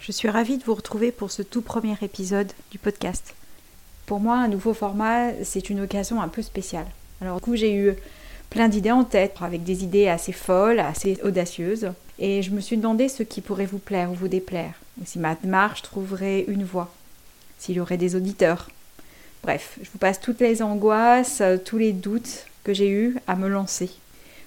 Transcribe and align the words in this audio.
je 0.00 0.12
suis 0.12 0.28
ravie 0.28 0.56
de 0.56 0.64
vous 0.64 0.74
retrouver 0.74 1.12
pour 1.12 1.30
ce 1.30 1.42
tout 1.42 1.60
premier 1.60 1.94
épisode 2.00 2.50
du 2.70 2.78
podcast. 2.78 3.34
Pour 4.06 4.18
moi, 4.18 4.36
un 4.36 4.48
nouveau 4.48 4.72
format, 4.72 5.32
c'est 5.44 5.68
une 5.68 5.80
occasion 5.80 6.22
un 6.22 6.28
peu 6.28 6.40
spéciale. 6.40 6.86
Alors 7.20 7.36
du 7.36 7.42
coup, 7.42 7.54
j'ai 7.54 7.74
eu 7.74 7.92
plein 8.48 8.68
d'idées 8.68 8.90
en 8.90 9.04
tête, 9.04 9.36
avec 9.42 9.62
des 9.62 9.84
idées 9.84 10.08
assez 10.08 10.32
folles, 10.32 10.80
assez 10.80 11.18
audacieuses, 11.22 11.90
et 12.18 12.42
je 12.42 12.50
me 12.50 12.60
suis 12.60 12.78
demandé 12.78 13.08
ce 13.08 13.22
qui 13.22 13.42
pourrait 13.42 13.66
vous 13.66 13.78
plaire 13.78 14.10
ou 14.10 14.14
vous 14.14 14.28
déplaire, 14.28 14.72
ou 15.00 15.04
si 15.04 15.18
ma 15.18 15.34
démarche 15.34 15.82
trouverait 15.82 16.46
une 16.48 16.64
voix, 16.64 16.92
s'il 17.58 17.76
y 17.76 17.80
aurait 17.80 17.98
des 17.98 18.16
auditeurs. 18.16 18.70
Bref, 19.42 19.78
je 19.82 19.90
vous 19.90 19.98
passe 19.98 20.18
toutes 20.18 20.40
les 20.40 20.62
angoisses, 20.62 21.42
tous 21.64 21.78
les 21.78 21.92
doutes 21.92 22.46
que 22.64 22.72
j'ai 22.72 22.88
eus 22.88 23.16
à 23.26 23.36
me 23.36 23.48
lancer. 23.48 23.90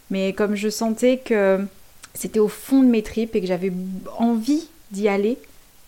Mais 0.09 0.33
comme 0.33 0.55
je 0.55 0.69
sentais 0.69 1.17
que 1.17 1.65
c'était 2.15 2.39
au 2.39 2.49
fond 2.49 2.81
de 2.81 2.87
mes 2.87 3.03
tripes 3.03 3.35
et 3.35 3.41
que 3.41 3.47
j'avais 3.47 3.71
envie 4.17 4.67
d'y 4.91 5.07
aller, 5.07 5.39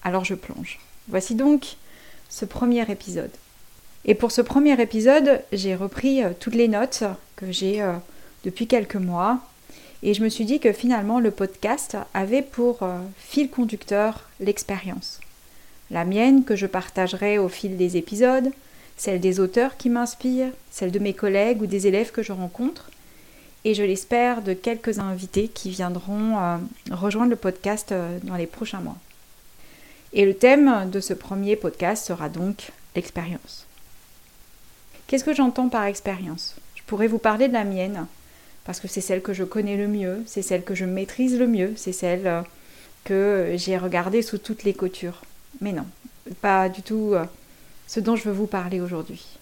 alors 0.05 0.23
je 0.23 0.35
plonge. 0.35 0.79
Voici 1.09 1.35
donc 1.35 1.75
ce 2.29 2.45
premier 2.45 2.89
épisode. 2.89 3.31
Et 4.05 4.13
pour 4.13 4.31
ce 4.31 4.41
premier 4.41 4.79
épisode, 4.79 5.41
j'ai 5.51 5.75
repris 5.75 6.23
euh, 6.23 6.29
toutes 6.39 6.55
les 6.55 6.67
notes 6.67 7.03
que 7.35 7.51
j'ai 7.51 7.81
euh, 7.81 7.93
depuis 8.45 8.67
quelques 8.67 8.95
mois 8.95 9.39
et 10.03 10.13
je 10.13 10.23
me 10.23 10.29
suis 10.29 10.45
dit 10.45 10.59
que 10.59 10.71
finalement 10.71 11.19
le 11.19 11.31
podcast 11.31 11.97
avait 12.13 12.43
pour 12.43 12.83
euh, 12.83 12.99
fil 13.17 13.49
conducteur 13.49 14.29
l'expérience. 14.39 15.19
La 15.89 16.05
mienne 16.05 16.43
que 16.43 16.55
je 16.55 16.67
partagerai 16.67 17.39
au 17.39 17.49
fil 17.49 17.77
des 17.77 17.97
épisodes, 17.97 18.51
celle 18.97 19.19
des 19.19 19.39
auteurs 19.39 19.75
qui 19.75 19.89
m'inspirent, 19.89 20.51
celle 20.71 20.91
de 20.91 20.99
mes 20.99 21.13
collègues 21.13 21.61
ou 21.63 21.65
des 21.65 21.87
élèves 21.87 22.11
que 22.11 22.23
je 22.23 22.31
rencontre, 22.31 22.91
et 23.65 23.73
je 23.73 23.83
l'espère 23.83 24.43
de 24.43 24.53
quelques 24.53 24.99
invités 24.99 25.47
qui 25.47 25.71
viendront 25.71 26.59
rejoindre 26.91 27.31
le 27.31 27.35
podcast 27.35 27.93
dans 28.23 28.35
les 28.35 28.45
prochains 28.45 28.79
mois. 28.79 28.97
Et 30.17 30.25
le 30.25 30.33
thème 30.33 30.89
de 30.89 31.01
ce 31.01 31.13
premier 31.13 31.57
podcast 31.57 32.07
sera 32.07 32.29
donc 32.29 32.71
l'expérience. 32.95 33.65
Qu'est-ce 35.07 35.25
que 35.25 35.33
j'entends 35.33 35.67
par 35.67 35.83
expérience? 35.83 36.55
Je 36.75 36.83
pourrais 36.83 37.07
vous 37.07 37.17
parler 37.17 37.49
de 37.49 37.53
la 37.53 37.65
mienne, 37.65 38.07
parce 38.63 38.79
que 38.79 38.87
c'est 38.87 39.01
celle 39.01 39.21
que 39.21 39.33
je 39.33 39.43
connais 39.43 39.75
le 39.75 39.89
mieux, 39.89 40.23
c'est 40.25 40.41
celle 40.41 40.63
que 40.63 40.73
je 40.73 40.85
maîtrise 40.85 41.37
le 41.37 41.47
mieux, 41.47 41.73
c'est 41.75 41.91
celle 41.91 42.27
euh, 42.27 42.41
que 43.03 43.55
j'ai 43.57 43.77
regardée 43.77 44.21
sous 44.21 44.37
toutes 44.37 44.63
les 44.63 44.73
coutures. 44.73 45.21
Mais 45.59 45.73
non, 45.73 45.85
pas 46.39 46.69
du 46.69 46.81
tout 46.81 47.13
ce 47.85 47.99
dont 47.99 48.15
je 48.15 48.23
veux 48.23 48.33
vous 48.33 48.47
parler 48.47 48.79
aujourd'hui. 48.79 49.37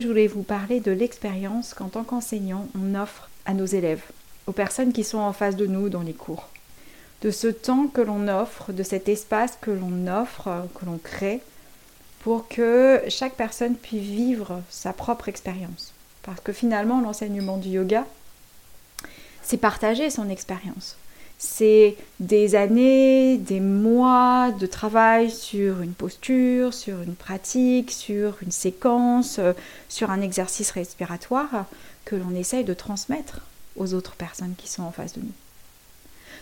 Je 0.00 0.06
voulais 0.06 0.26
vous 0.26 0.42
parler 0.42 0.80
de 0.80 0.92
l'expérience 0.92 1.72
qu'en 1.72 1.88
tant 1.88 2.04
qu'enseignant, 2.04 2.68
on 2.78 2.94
offre 2.94 3.30
à 3.46 3.54
nos 3.54 3.66
élèves, 3.66 4.02
aux 4.46 4.52
personnes 4.52 4.92
qui 4.92 5.02
sont 5.02 5.18
en 5.18 5.32
face 5.32 5.56
de 5.56 5.66
nous 5.66 5.88
dans 5.88 6.02
les 6.02 6.12
cours. 6.12 6.50
De 7.22 7.30
ce 7.30 7.48
temps 7.48 7.88
que 7.88 8.00
l'on 8.00 8.28
offre, 8.28 8.72
de 8.72 8.82
cet 8.82 9.08
espace 9.08 9.58
que 9.60 9.70
l'on 9.70 10.06
offre, 10.06 10.68
que 10.74 10.86
l'on 10.86 10.98
crée, 10.98 11.40
pour 12.20 12.48
que 12.48 13.02
chaque 13.08 13.34
personne 13.34 13.74
puisse 13.74 14.02
vivre 14.02 14.62
sa 14.70 14.92
propre 14.92 15.28
expérience. 15.28 15.92
Parce 16.22 16.40
que 16.40 16.52
finalement, 16.52 17.00
l'enseignement 17.00 17.56
du 17.56 17.70
yoga, 17.70 18.06
c'est 19.42 19.56
partager 19.56 20.10
son 20.10 20.28
expérience 20.28 20.96
c'est 21.38 21.96
des 22.18 22.56
années, 22.56 23.38
des 23.38 23.60
mois 23.60 24.50
de 24.50 24.66
travail 24.66 25.30
sur 25.30 25.80
une 25.82 25.92
posture, 25.92 26.74
sur 26.74 27.00
une 27.00 27.14
pratique, 27.14 27.92
sur 27.92 28.36
une 28.42 28.50
séquence, 28.50 29.38
sur 29.88 30.10
un 30.10 30.20
exercice 30.20 30.72
respiratoire 30.72 31.66
que 32.04 32.16
l'on 32.16 32.34
essaye 32.34 32.64
de 32.64 32.74
transmettre 32.74 33.40
aux 33.76 33.94
autres 33.94 34.16
personnes 34.16 34.54
qui 34.58 34.68
sont 34.68 34.82
en 34.82 34.90
face 34.90 35.12
de 35.12 35.20
nous. 35.20 35.32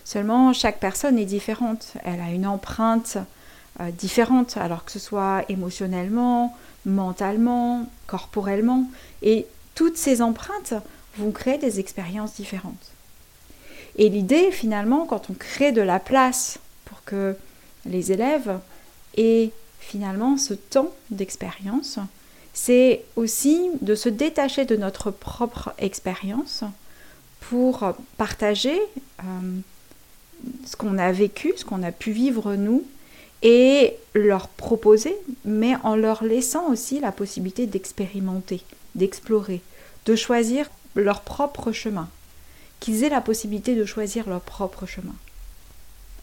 Seulement, 0.07 0.53
chaque 0.53 0.79
personne 0.79 1.19
est 1.19 1.25
différente, 1.25 1.95
elle 2.05 2.21
a 2.21 2.31
une 2.31 2.47
empreinte 2.47 3.19
euh, 3.81 3.91
différente, 3.91 4.57
alors 4.57 4.85
que 4.85 4.93
ce 4.93 5.01
soit 5.01 5.45
émotionnellement, 5.49 6.57
mentalement, 6.85 7.91
corporellement, 8.07 8.85
et 9.23 9.47
toutes 9.75 9.97
ces 9.97 10.23
empreintes 10.23 10.75
vont 11.19 11.33
créer 11.33 11.59
des 11.59 11.81
expériences 11.81 12.35
différentes. 12.35 12.93
Et 13.97 14.09
l'idée, 14.09 14.53
finalement, 14.53 15.07
quand 15.07 15.29
on 15.29 15.35
crée 15.35 15.73
de 15.73 15.83
la 15.83 15.99
place 15.99 16.61
pour 16.85 17.03
que 17.03 17.35
les 17.85 18.13
élèves 18.13 18.61
aient 19.17 19.51
finalement 19.81 20.37
ce 20.37 20.55
temps 20.55 20.93
d'expérience, 21.11 21.99
c'est 22.55 23.03
aussi 23.17 23.71
de 23.81 23.97
se 23.97 24.09
détacher 24.09 24.67
de 24.67 24.77
notre 24.77 25.11
propre 25.11 25.75
expérience 25.79 26.63
pour 27.41 27.93
partager 28.17 28.79
euh, 29.25 29.61
ce 30.65 30.77
qu'on 30.77 30.99
a 30.99 31.13
vécu, 31.13 31.53
ce 31.57 31.65
qu'on 31.65 31.83
a 31.83 31.93
pu 31.93 32.13
vivre 32.13 32.55
nous, 32.55 32.85
et 33.43 33.95
leur 34.15 34.49
proposer, 34.49 35.17
mais 35.45 35.75
en 35.83 35.97
leur 35.97 36.25
laissant 36.25 36.71
aussi 36.71 37.01
la 37.01 37.13
possibilité 37.13 37.67
d'expérimenter, 37.67 38.63
d'explorer, 38.95 39.61
de 40.07 40.17
choisir 40.17 40.71
leur 40.95 41.21
propre 41.21 41.73
chemin 41.73 42.09
qu'ils 42.81 43.05
aient 43.05 43.09
la 43.09 43.21
possibilité 43.21 43.75
de 43.75 43.85
choisir 43.85 44.29
leur 44.29 44.41
propre 44.41 44.87
chemin. 44.87 45.15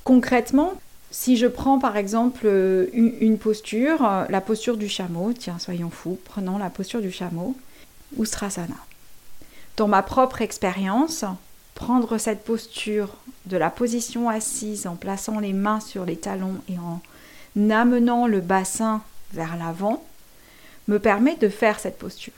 Concrètement, 0.03 0.73
si 1.11 1.37
je 1.37 1.47
prends 1.47 1.79
par 1.79 1.97
exemple 1.97 2.43
euh, 2.45 2.87
une, 2.93 3.37
posture, 3.37 4.05
euh, 4.05 4.25
la 4.29 4.41
posture 4.41 4.77
du 4.77 4.89
chameau, 4.89 5.33
tiens, 5.33 5.59
soyons 5.59 5.89
fous, 5.89 6.19
prenons 6.25 6.57
la 6.57 6.69
posture 6.69 7.01
du 7.01 7.11
chameau, 7.11 7.55
ou 8.17 8.25
Strasana. 8.25 8.75
Dans 9.77 9.87
ma 9.87 10.03
propre 10.03 10.41
expérience, 10.41 11.25
prendre 11.73 12.17
cette 12.17 12.43
posture 12.43 13.09
de 13.45 13.57
la 13.57 13.69
position 13.69 14.29
assise 14.29 14.87
en 14.87 14.95
plaçant 14.95 15.39
les 15.39 15.53
mains 15.53 15.79
sur 15.79 16.05
les 16.05 16.15
talons 16.15 16.57
et 16.69 16.77
en 16.77 17.01
amenant 17.69 18.27
le 18.27 18.39
bassin 18.39 19.01
vers 19.33 19.57
l'avant 19.57 20.03
me 20.87 20.99
permet 20.99 21.35
de 21.35 21.49
faire 21.49 21.79
cette 21.79 21.97
posture. 21.97 22.33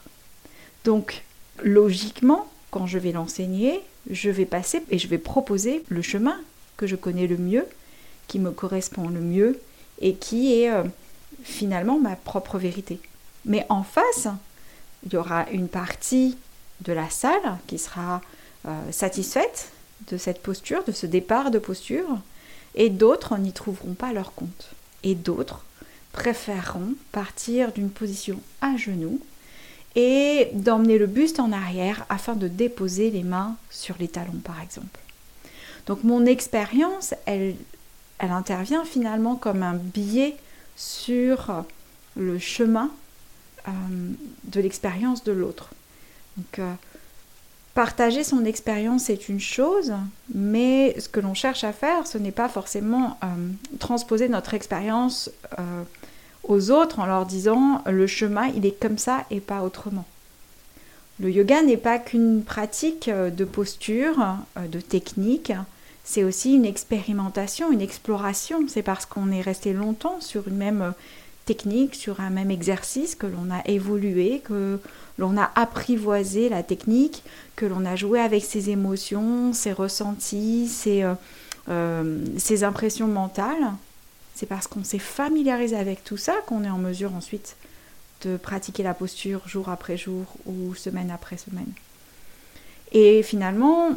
Donc, 0.83 1.23
logiquement, 1.63 2.47
quand 2.71 2.87
je 2.87 2.97
vais 2.97 3.11
l'enseigner, 3.11 3.81
je 4.09 4.29
vais 4.29 4.45
passer 4.45 4.83
et 4.89 4.99
je 4.99 5.07
vais 5.07 5.17
proposer 5.17 5.83
le 5.89 6.01
chemin 6.01 6.39
que 6.77 6.87
je 6.87 6.95
connais 6.95 7.27
le 7.27 7.37
mieux, 7.37 7.65
qui 8.27 8.39
me 8.39 8.51
correspond 8.51 9.07
le 9.07 9.21
mieux 9.21 9.59
et 9.99 10.15
qui 10.15 10.53
est 10.53 10.71
euh, 10.71 10.83
finalement 11.43 11.99
ma 11.99 12.15
propre 12.15 12.57
vérité. 12.57 12.99
Mais 13.45 13.65
en 13.69 13.83
face, 13.83 14.27
il 15.05 15.13
y 15.13 15.17
aura 15.17 15.49
une 15.51 15.67
partie 15.67 16.37
de 16.81 16.93
la 16.93 17.09
salle 17.09 17.57
qui 17.67 17.77
sera 17.77 18.21
euh, 18.67 18.91
satisfaite 18.91 19.71
de 20.07 20.17
cette 20.17 20.41
posture, 20.41 20.83
de 20.83 20.91
ce 20.91 21.05
départ 21.05 21.51
de 21.51 21.59
posture, 21.59 22.19
et 22.75 22.89
d'autres 22.89 23.37
n'y 23.37 23.53
trouveront 23.53 23.93
pas 23.93 24.13
leur 24.13 24.33
compte. 24.33 24.71
Et 25.03 25.15
d'autres 25.15 25.63
préféreront 26.11 26.93
partir 27.11 27.71
d'une 27.71 27.89
position 27.89 28.39
à 28.61 28.77
genoux 28.77 29.19
et 29.95 30.49
d'emmener 30.53 30.97
le 30.97 31.07
buste 31.07 31.39
en 31.39 31.51
arrière 31.51 32.05
afin 32.09 32.35
de 32.35 32.47
déposer 32.47 33.11
les 33.11 33.23
mains 33.23 33.55
sur 33.69 33.95
les 33.99 34.07
talons 34.07 34.41
par 34.43 34.61
exemple. 34.61 34.99
Donc 35.87 36.03
mon 36.03 36.25
expérience, 36.25 37.13
elle, 37.25 37.55
intervient 38.19 38.85
finalement 38.85 39.35
comme 39.35 39.61
un 39.61 39.75
biais 39.75 40.35
sur 40.75 41.63
le 42.15 42.39
chemin 42.39 42.89
euh, 43.67 43.71
de 44.45 44.61
l'expérience 44.61 45.23
de 45.23 45.31
l'autre. 45.31 45.69
Euh, 46.59 46.73
partager 47.75 48.23
son 48.23 48.43
expérience 48.45 49.11
est 49.11 49.29
une 49.29 49.39
chose, 49.39 49.93
mais 50.33 50.99
ce 50.99 51.07
que 51.07 51.19
l'on 51.19 51.35
cherche 51.35 51.63
à 51.63 51.71
faire, 51.71 52.07
ce 52.07 52.17
n'est 52.17 52.31
pas 52.31 52.49
forcément 52.49 53.19
euh, 53.23 53.27
transposer 53.77 54.27
notre 54.27 54.55
expérience 54.55 55.29
aux 56.43 56.71
autres 56.71 56.99
en 56.99 57.05
leur 57.05 57.27
disant 57.27 57.83
le 57.85 58.07
chemin 58.07 58.47
il 58.55 58.65
est 58.65 58.79
comme 58.79 58.97
ça 58.97 59.25
et 59.29 59.39
pas 59.39 59.61
autrement. 59.61 60.05
Le 61.19 61.31
yoga 61.31 61.63
n'est 61.63 61.77
pas 61.77 61.97
qu'une 61.97 62.43
pratique 62.43 63.07
euh, 63.07 63.29
de 63.29 63.45
posture, 63.45 64.37
euh, 64.57 64.67
de 64.67 64.81
technique, 64.81 65.53
c'est 66.03 66.23
aussi 66.23 66.53
une 66.53 66.65
expérimentation, 66.65 67.71
une 67.71 67.81
exploration. 67.81 68.59
C'est 68.67 68.83
parce 68.83 69.05
qu'on 69.05 69.31
est 69.31 69.41
resté 69.41 69.73
longtemps 69.73 70.19
sur 70.19 70.47
une 70.47 70.57
même 70.57 70.81
euh, 70.81 70.91
technique, 71.45 71.95
sur 71.95 72.19
un 72.19 72.29
même 72.29 72.51
exercice, 72.51 73.15
que 73.15 73.27
l'on 73.27 73.51
a 73.51 73.61
évolué, 73.65 74.41
que 74.43 74.79
l'on 75.17 75.37
a 75.37 75.51
apprivoisé 75.55 76.49
la 76.49 76.63
technique, 76.63 77.23
que 77.55 77.65
l'on 77.65 77.85
a 77.85 77.95
joué 77.95 78.19
avec 78.19 78.43
ses 78.43 78.69
émotions, 78.69 79.53
ses 79.53 79.71
ressentis, 79.71 80.67
ses, 80.67 81.05
ses 82.37 82.63
impressions 82.63 83.07
mentales. 83.07 83.73
C'est 84.35 84.45
parce 84.45 84.67
qu'on 84.67 84.83
s'est 84.83 84.99
familiarisé 84.99 85.77
avec 85.77 86.03
tout 86.03 86.17
ça 86.17 86.35
qu'on 86.45 86.63
est 86.63 86.69
en 86.69 86.77
mesure 86.77 87.15
ensuite 87.15 87.55
de 88.23 88.37
pratiquer 88.37 88.83
la 88.83 88.93
posture 88.93 89.47
jour 89.47 89.69
après 89.69 89.97
jour 89.97 90.25
ou 90.45 90.75
semaine 90.75 91.11
après 91.11 91.37
semaine. 91.37 91.71
Et 92.91 93.23
finalement, 93.23 93.91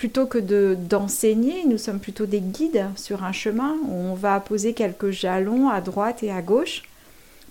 plutôt 0.00 0.24
que 0.24 0.38
de, 0.38 0.78
d'enseigner, 0.88 1.66
nous 1.66 1.76
sommes 1.76 2.00
plutôt 2.00 2.24
des 2.24 2.40
guides 2.40 2.86
sur 2.96 3.22
un 3.22 3.32
chemin 3.32 3.76
où 3.84 3.92
on 3.92 4.14
va 4.14 4.40
poser 4.40 4.72
quelques 4.72 5.10
jalons 5.10 5.68
à 5.68 5.82
droite 5.82 6.22
et 6.22 6.32
à 6.32 6.40
gauche 6.40 6.84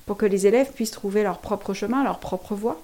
pour 0.07 0.18
que 0.18 0.25
les 0.25 0.48
élèves 0.48 0.72
puissent 0.72 0.90
trouver 0.90 1.22
leur 1.22 1.38
propre 1.38 1.75
chemin, 1.75 2.04
leur 2.04 2.18
propre 2.18 2.56
voie. 2.56 2.81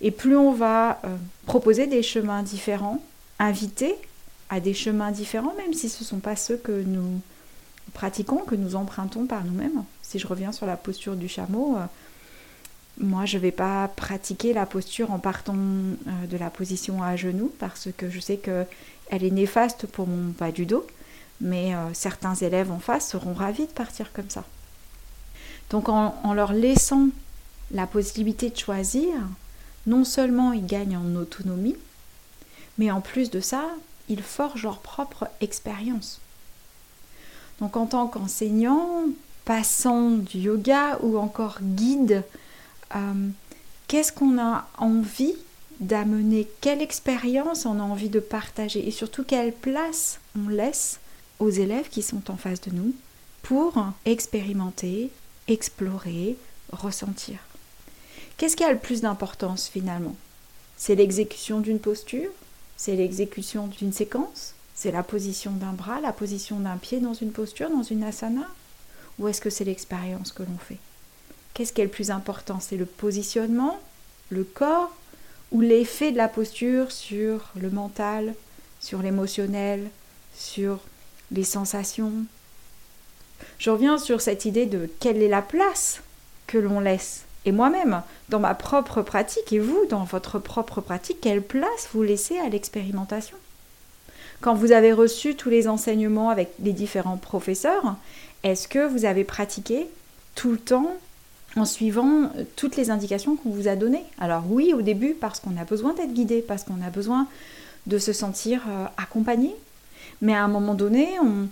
Et 0.00 0.12
plus 0.12 0.36
on 0.36 0.52
va 0.52 1.00
euh, 1.02 1.16
proposer 1.44 1.88
des 1.88 2.04
chemins 2.04 2.44
différents, 2.44 3.02
inviter 3.40 3.96
à 4.48 4.60
des 4.60 4.74
chemins 4.74 5.10
différents, 5.10 5.54
même 5.56 5.74
si 5.74 5.88
ce 5.88 6.04
ne 6.04 6.06
sont 6.06 6.20
pas 6.20 6.36
ceux 6.36 6.56
que 6.56 6.84
nous 6.86 7.20
pratiquons, 7.94 8.44
que 8.46 8.54
nous 8.54 8.76
empruntons 8.76 9.26
par 9.26 9.44
nous-mêmes. 9.44 9.82
Si 10.02 10.20
je 10.20 10.28
reviens 10.28 10.52
sur 10.52 10.66
la 10.66 10.76
posture 10.76 11.16
du 11.16 11.26
chameau, 11.26 11.78
euh, 11.78 11.86
moi 12.98 13.24
je 13.26 13.36
ne 13.36 13.42
vais 13.42 13.52
pas 13.52 13.88
pratiquer 13.88 14.52
la 14.52 14.66
posture 14.66 15.10
en 15.10 15.18
partant 15.18 15.56
euh, 15.56 16.26
de 16.30 16.36
la 16.36 16.50
position 16.50 17.02
à 17.02 17.16
genoux 17.16 17.52
parce 17.58 17.88
que 17.96 18.10
je 18.10 18.20
sais 18.20 18.36
qu'elle 18.36 19.24
est 19.24 19.30
néfaste 19.30 19.86
pour 19.86 20.06
mon 20.06 20.32
pas 20.32 20.52
du 20.52 20.66
dos, 20.66 20.86
mais 21.40 21.72
certains 21.92 22.34
élèves 22.34 22.70
en 22.70 22.78
face 22.78 23.10
seront 23.10 23.34
ravis 23.34 23.66
de 23.66 23.72
partir 23.72 24.12
comme 24.12 24.30
ça. 24.30 24.44
Donc 25.70 25.88
en 25.88 26.32
leur 26.34 26.52
laissant 26.52 27.08
la 27.72 27.86
possibilité 27.86 28.50
de 28.50 28.56
choisir, 28.56 29.12
non 29.86 30.04
seulement 30.04 30.52
ils 30.52 30.64
gagnent 30.64 30.96
en 30.96 31.16
autonomie, 31.16 31.76
mais 32.78 32.90
en 32.90 33.00
plus 33.00 33.30
de 33.30 33.40
ça, 33.40 33.64
ils 34.08 34.22
forgent 34.22 34.64
leur 34.64 34.78
propre 34.78 35.28
expérience. 35.40 36.20
Donc 37.60 37.76
en 37.76 37.86
tant 37.86 38.06
qu'enseignant, 38.06 39.04
passant 39.44 40.10
du 40.10 40.38
yoga 40.38 40.98
ou 41.02 41.18
encore 41.18 41.58
guide, 41.60 42.24
euh, 42.94 43.28
qu'est-ce 43.88 44.12
qu'on 44.12 44.38
a 44.38 44.68
envie 44.78 45.34
d'amener? 45.80 46.48
Quelle 46.60 46.82
expérience 46.82 47.66
on 47.66 47.80
a 47.80 47.82
envie 47.82 48.08
de 48.08 48.20
partager? 48.20 48.86
Et 48.86 48.90
surtout, 48.90 49.24
quelle 49.24 49.52
place 49.52 50.20
on 50.38 50.48
laisse 50.48 51.00
aux 51.38 51.50
élèves 51.50 51.88
qui 51.88 52.02
sont 52.02 52.30
en 52.30 52.36
face 52.36 52.60
de 52.62 52.70
nous 52.70 52.92
pour 53.42 53.74
expérimenter, 54.04 55.10
explorer, 55.48 56.36
ressentir? 56.72 57.38
Qu'est-ce 58.36 58.56
qui 58.56 58.64
a 58.64 58.72
le 58.72 58.78
plus 58.78 59.00
d'importance 59.00 59.68
finalement? 59.68 60.16
C'est 60.76 60.96
l'exécution 60.96 61.60
d'une 61.60 61.78
posture? 61.78 62.30
C'est 62.76 62.96
l'exécution 62.96 63.68
d'une 63.68 63.92
séquence? 63.92 64.54
C'est 64.74 64.90
la 64.90 65.04
position 65.04 65.52
d'un 65.52 65.72
bras, 65.72 66.00
la 66.00 66.12
position 66.12 66.58
d'un 66.58 66.76
pied 66.76 66.98
dans 66.98 67.14
une 67.14 67.30
posture, 67.30 67.70
dans 67.70 67.84
une 67.84 68.02
asana? 68.02 68.48
Ou 69.18 69.28
est-ce 69.28 69.40
que 69.40 69.50
c'est 69.50 69.64
l'expérience 69.64 70.32
que 70.32 70.42
l'on 70.42 70.58
fait? 70.58 70.78
Qu'est-ce 71.54 71.72
qui 71.72 71.80
est 71.80 71.84
le 71.84 71.90
plus 71.90 72.10
important? 72.10 72.58
C'est 72.60 72.76
le 72.76 72.84
positionnement, 72.84 73.78
le 74.30 74.42
corps 74.42 74.92
ou 75.52 75.60
l'effet 75.60 76.10
de 76.10 76.16
la 76.16 76.26
posture 76.26 76.90
sur 76.90 77.50
le 77.54 77.70
mental, 77.70 78.34
sur 78.80 79.00
l'émotionnel, 79.00 79.88
sur 80.34 80.80
les 81.30 81.44
sensations? 81.44 82.12
Je 83.58 83.70
reviens 83.70 83.98
sur 83.98 84.20
cette 84.20 84.44
idée 84.44 84.66
de 84.66 84.90
quelle 84.98 85.22
est 85.22 85.28
la 85.28 85.42
place 85.42 86.00
que 86.48 86.58
l'on 86.58 86.80
laisse. 86.80 87.22
Et 87.44 87.52
moi-même, 87.52 88.02
dans 88.30 88.40
ma 88.40 88.54
propre 88.54 89.02
pratique, 89.02 89.52
et 89.52 89.58
vous, 89.60 89.86
dans 89.88 90.04
votre 90.04 90.38
propre 90.38 90.80
pratique, 90.80 91.20
quelle 91.20 91.42
place 91.42 91.88
vous 91.92 92.02
laissez 92.02 92.38
à 92.38 92.48
l'expérimentation? 92.48 93.36
Quand 94.40 94.54
vous 94.54 94.72
avez 94.72 94.92
reçu 94.92 95.36
tous 95.36 95.50
les 95.50 95.68
enseignements 95.68 96.30
avec 96.30 96.50
les 96.58 96.72
différents 96.72 97.16
professeurs, 97.16 97.96
est-ce 98.42 98.66
que 98.66 98.84
vous 98.86 99.04
avez 99.04 99.24
pratiqué 99.24 99.86
tout 100.34 100.50
le 100.50 100.58
temps 100.58 100.96
en 101.56 101.64
suivant 101.64 102.30
toutes 102.56 102.76
les 102.76 102.90
indications 102.90 103.36
qu'on 103.36 103.50
vous 103.50 103.68
a 103.68 103.76
données 103.76 104.04
Alors 104.18 104.44
oui, 104.48 104.72
au 104.74 104.82
début, 104.82 105.14
parce 105.14 105.40
qu'on 105.40 105.56
a 105.56 105.64
besoin 105.64 105.94
d'être 105.94 106.12
guidé, 106.12 106.42
parce 106.42 106.64
qu'on 106.64 106.82
a 106.84 106.90
besoin 106.90 107.26
de 107.86 107.98
se 107.98 108.12
sentir 108.12 108.62
euh, 108.68 108.86
accompagné. 108.96 109.54
Mais 110.20 110.34
à 110.34 110.42
un 110.42 110.48
moment 110.48 110.74
donné, 110.74 111.08
on, 111.20 111.48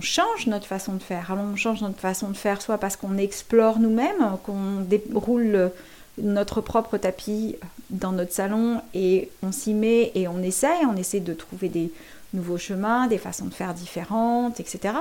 change 0.00 0.48
notre 0.48 0.66
façon 0.66 0.94
de 0.94 0.98
faire. 0.98 1.30
Alors 1.30 1.44
on 1.44 1.54
change 1.54 1.80
notre 1.80 2.00
façon 2.00 2.30
de 2.30 2.36
faire 2.36 2.60
soit 2.60 2.78
parce 2.78 2.96
qu'on 2.96 3.16
explore 3.18 3.78
nous-mêmes, 3.78 4.36
qu'on 4.44 4.80
déroule 4.80 5.70
notre 6.20 6.60
propre 6.60 6.98
tapis 6.98 7.54
dans 7.90 8.10
notre 8.10 8.32
salon 8.32 8.82
et 8.94 9.30
on 9.44 9.52
s'y 9.52 9.74
met 9.74 10.10
et 10.16 10.26
on 10.26 10.42
essaie, 10.42 10.84
on 10.90 10.96
essaie 10.96 11.20
de 11.20 11.34
trouver 11.34 11.68
des 11.68 11.92
nouveaux 12.32 12.58
chemins, 12.58 13.06
des 13.06 13.18
façons 13.18 13.46
de 13.46 13.54
faire 13.54 13.74
différentes, 13.74 14.60
etc. 14.60 14.94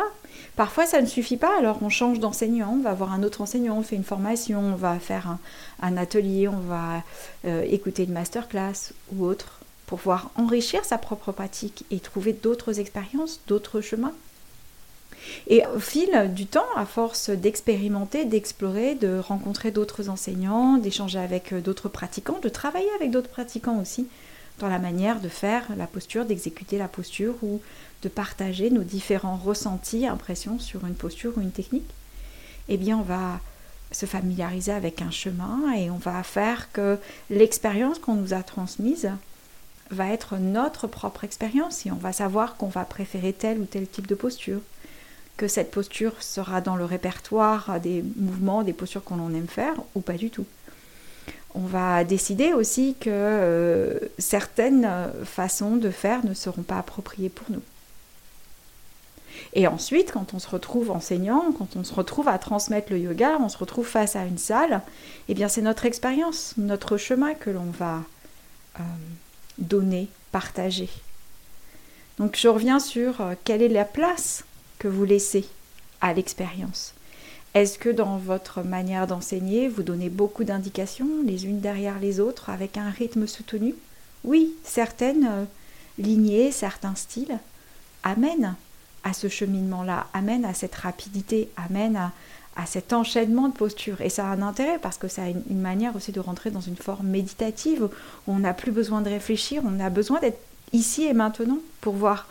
Parfois 0.55 0.85
ça 0.85 1.01
ne 1.01 1.07
suffit 1.07 1.37
pas, 1.37 1.57
alors 1.57 1.79
on 1.81 1.89
change 1.89 2.19
d'enseignant, 2.19 2.75
on 2.77 2.81
va 2.81 2.93
voir 2.93 3.13
un 3.13 3.23
autre 3.23 3.41
enseignant, 3.41 3.77
on 3.77 3.83
fait 3.83 3.95
une 3.95 4.03
formation, 4.03 4.59
on 4.59 4.75
va 4.75 4.99
faire 4.99 5.37
un, 5.81 5.97
atelier, 5.97 6.47
on 6.47 6.59
va 6.59 7.03
euh, 7.45 7.63
écouter 7.69 8.03
une 8.03 8.13
masterclass 8.13 8.93
ou 9.13 9.25
autre 9.25 9.59
pour 9.85 9.99
pouvoir 9.99 10.29
enrichir 10.35 10.85
sa 10.85 10.97
propre 10.99 11.31
pratique 11.31 11.83
et 11.89 11.99
trouver 11.99 12.33
d'autres 12.33 12.79
expériences, 12.79 13.39
d'autres 13.47 13.81
chemins. 13.81 14.13
Et 15.47 15.63
au 15.75 15.79
fil 15.79 16.31
du 16.33 16.45
temps, 16.45 16.67
à 16.75 16.85
force 16.85 17.29
d'expérimenter, 17.29 18.25
d'explorer, 18.25 18.95
de 18.95 19.19
rencontrer 19.19 19.71
d'autres 19.71 20.09
enseignants, 20.09 20.77
d'échanger 20.77 21.19
avec 21.19 21.53
euh, 21.53 21.61
d'autres 21.61 21.89
pratiquants, 21.89 22.39
de 22.41 22.49
travailler 22.49 22.89
avec 22.95 23.11
d'autres 23.11 23.29
pratiquants 23.29 23.79
aussi, 23.81 24.07
dans 24.59 24.69
la 24.69 24.79
manière 24.79 25.19
de 25.19 25.29
faire 25.29 25.65
la 25.77 25.87
posture, 25.87 26.25
d'exécuter 26.25 26.77
la 26.77 26.87
posture 26.87 27.35
ou 27.41 27.61
de 28.03 28.09
partager 28.09 28.69
nos 28.69 28.83
différents 28.83 29.37
ressentis, 29.37 30.07
impressions 30.07 30.59
sur 30.59 30.85
une 30.85 30.95
posture 30.95 31.33
ou 31.37 31.41
une 31.41 31.51
technique, 31.51 31.89
eh 32.67 32.77
bien 32.77 32.97
on 32.97 33.03
va 33.03 33.39
se 33.91 34.05
familiariser 34.05 34.71
avec 34.71 35.01
un 35.01 35.11
chemin 35.11 35.73
et 35.75 35.89
on 35.89 35.97
va 35.97 36.21
faire 36.23 36.71
que 36.71 36.97
l'expérience 37.29 37.99
qu'on 37.99 38.15
nous 38.15 38.33
a 38.33 38.43
transmise 38.43 39.09
va 39.89 40.07
être 40.09 40.37
notre 40.37 40.85
propre 40.85 41.23
expérience 41.23 41.85
et 41.85 41.91
on 41.91 41.95
va 41.95 42.13
savoir 42.13 42.55
qu'on 42.57 42.67
va 42.67 42.85
préférer 42.85 43.33
tel 43.33 43.59
ou 43.59 43.65
tel 43.65 43.87
type 43.87 44.05
de 44.05 44.15
posture 44.15 44.61
que 45.37 45.47
cette 45.47 45.71
posture 45.71 46.21
sera 46.21 46.61
dans 46.61 46.75
le 46.75 46.85
répertoire 46.85 47.79
des 47.79 48.03
mouvements, 48.17 48.61
des 48.63 48.73
postures 48.73 49.03
qu'on 49.03 49.33
aime 49.33 49.47
faire 49.47 49.75
ou 49.95 50.01
pas 50.01 50.17
du 50.17 50.29
tout. 50.29 50.45
On 51.55 51.61
va 51.61 52.03
décider 52.03 52.53
aussi 52.53 52.95
que 52.99 53.09
euh, 53.09 53.99
certaines 54.17 54.89
façons 55.25 55.77
de 55.77 55.89
faire 55.89 56.25
ne 56.25 56.33
seront 56.33 56.61
pas 56.61 56.77
appropriées 56.77 57.29
pour 57.29 57.47
nous. 57.49 57.61
Et 59.53 59.67
ensuite, 59.67 60.11
quand 60.11 60.33
on 60.33 60.39
se 60.39 60.49
retrouve 60.49 60.91
enseignant, 60.91 61.51
quand 61.57 61.75
on 61.75 61.83
se 61.83 61.93
retrouve 61.93 62.27
à 62.27 62.37
transmettre 62.37 62.91
le 62.91 62.99
yoga, 62.99 63.37
on 63.39 63.49
se 63.49 63.57
retrouve 63.57 63.87
face 63.87 64.15
à 64.15 64.25
une 64.25 64.37
salle, 64.37 64.81
eh 65.27 65.33
bien 65.33 65.47
c'est 65.47 65.61
notre 65.61 65.85
expérience, 65.85 66.53
notre 66.57 66.97
chemin 66.97 67.33
que 67.33 67.49
l'on 67.49 67.71
va 67.71 68.03
euh, 68.79 68.83
donner, 69.57 70.07
partager. 70.31 70.89
Donc 72.17 72.37
je 72.37 72.47
reviens 72.47 72.79
sur 72.79 73.21
euh, 73.21 73.33
quelle 73.43 73.61
est 73.61 73.69
la 73.69 73.85
place 73.85 74.43
que 74.77 74.87
vous 74.87 75.05
laissez 75.05 75.47
à 76.01 76.13
l'expérience 76.13 76.93
Est-ce 77.55 77.79
que 77.79 77.89
dans 77.89 78.17
votre 78.17 78.61
manière 78.61 79.07
d'enseigner, 79.07 79.67
vous 79.67 79.81
donnez 79.81 80.09
beaucoup 80.09 80.43
d'indications 80.43 81.07
les 81.25 81.45
unes 81.45 81.59
derrière 81.59 81.99
les 81.99 82.19
autres 82.19 82.49
avec 82.49 82.77
un 82.77 82.89
rythme 82.89 83.25
soutenu? 83.25 83.75
Oui, 84.23 84.53
certaines 84.63 85.25
euh, 85.25 85.45
lignées, 85.97 86.51
certains 86.51 86.95
styles 86.95 87.39
amènent 88.03 88.55
à 89.03 89.13
ce 89.13 89.27
cheminement-là, 89.27 90.07
amènent 90.13 90.45
à 90.45 90.53
cette 90.53 90.75
rapidité, 90.75 91.49
amènent 91.57 91.97
à, 91.97 92.11
cet 92.65 92.91
enchaînement 92.91 93.47
de 93.47 93.53
postures. 93.53 94.01
Et 94.01 94.09
ça 94.09 94.27
a 94.27 94.33
un 94.33 94.41
intérêt 94.41 94.79
parce 94.79 94.97
que 94.97 95.07
ça 95.07 95.23
a 95.23 95.27
une, 95.29 95.61
manière 95.61 95.95
aussi 95.95 96.11
de 96.11 96.19
rentrer 96.19 96.51
dans 96.51 96.59
une 96.59 96.75
forme 96.75 97.07
méditative 97.07 97.83
où 97.83 97.89
on 98.33 98.39
n'a 98.39 98.53
plus 98.53 98.71
besoin 98.71 99.01
de 99.01 99.09
réfléchir, 99.09 99.61
on 99.65 99.79
a 99.79 99.89
besoin 99.89 100.19
d'être 100.19 100.41
ici 100.73 101.05
et 101.05 101.13
maintenant 101.13 101.59
pour 101.79 101.93
voir 101.93 102.27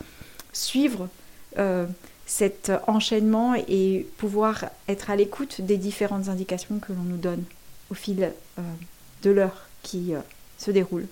suivre 0.53 1.09
euh, 1.57 1.87
cet 2.29 2.71
enchaînement 2.85 3.55
et 3.55 4.07
pouvoir 4.19 4.65
être 4.87 5.09
à 5.09 5.15
l'écoute 5.15 5.61
des 5.61 5.77
différentes 5.77 6.29
indications 6.29 6.77
que 6.77 6.93
l'on 6.93 7.01
nous 7.01 7.17
donne 7.17 7.43
au 7.89 7.95
fil 7.95 8.21
euh, 8.59 8.61
de 9.23 9.31
l'heure 9.31 9.65
qui 9.81 10.13
euh, 10.13 10.19
se 10.59 10.69
déroule. 10.69 11.07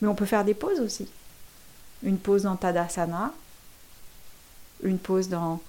Mais 0.00 0.08
on 0.08 0.14
peut 0.14 0.24
faire 0.24 0.46
des 0.46 0.54
pauses 0.54 0.80
aussi. 0.80 1.06
Une 2.02 2.16
pause 2.16 2.44
dans 2.44 2.56
Tadasana, 2.56 3.34
une 4.82 4.98
pause 4.98 5.28
dans 5.28 5.60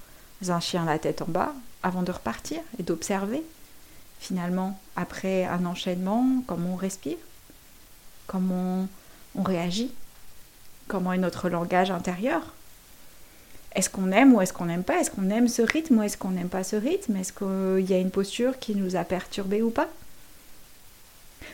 un 0.47 0.59
chien 0.61 0.85
la 0.85 0.97
tête 0.97 1.21
en 1.21 1.27
bas, 1.27 1.53
avant 1.83 2.01
de 2.01 2.13
repartir 2.13 2.61
et 2.79 2.83
d'observer 2.83 3.43
finalement 4.21 4.79
après 4.95 5.43
un 5.43 5.65
enchaînement 5.65 6.41
comment 6.47 6.73
on 6.73 6.77
respire, 6.77 7.17
comment 8.27 8.87
on 9.35 9.43
réagit, 9.43 9.91
comment 10.87 11.11
est 11.11 11.17
notre 11.17 11.49
langage 11.49 11.91
intérieur 11.91 12.54
est-ce 13.75 13.89
qu'on 13.89 14.11
aime 14.11 14.33
ou 14.33 14.41
est-ce 14.41 14.53
qu'on 14.53 14.65
n'aime 14.65 14.83
pas? 14.83 14.99
Est-ce 14.99 15.11
qu'on 15.11 15.29
aime 15.29 15.47
ce 15.47 15.61
rythme 15.61 15.99
ou 15.99 16.03
est-ce 16.03 16.17
qu'on 16.17 16.31
n'aime 16.31 16.49
pas 16.49 16.63
ce 16.63 16.75
rythme? 16.75 17.15
Est-ce 17.17 17.33
qu'il 17.33 17.89
y 17.89 17.93
a 17.93 17.99
une 17.99 18.11
posture 18.11 18.57
qui 18.59 18.75
nous 18.75 18.95
a 18.95 19.03
perturbés 19.03 19.61
ou 19.61 19.69
pas? 19.69 19.89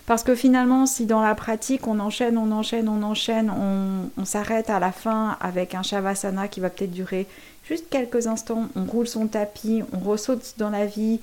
Parce 0.06 0.24
que 0.24 0.36
finalement, 0.36 0.86
si 0.86 1.06
dans 1.06 1.22
la 1.22 1.36
pratique, 1.36 1.88
on 1.88 2.00
enchaîne, 2.00 2.38
on 2.38 2.52
enchaîne, 2.52 2.90
on 2.90 3.04
enchaîne, 3.04 3.50
on, 3.50 4.10
on 4.18 4.26
s'arrête 4.26 4.70
à 4.70 4.80
la 4.80 4.92
fin 4.92 5.38
avec 5.40 5.76
un 5.76 5.84
shavasana 5.84 6.48
qui 6.48 6.60
va 6.60 6.70
peut-être 6.70 6.92
durer 6.92 7.28
juste 7.68 7.86
quelques 7.90 8.28
instants, 8.28 8.68
on 8.76 8.86
roule 8.86 9.08
son 9.08 9.28
tapis, 9.28 9.84
on 9.94 10.00
ressaute 10.00 10.56
dans 10.58 10.70
la 10.70 10.86
vie 10.86 11.20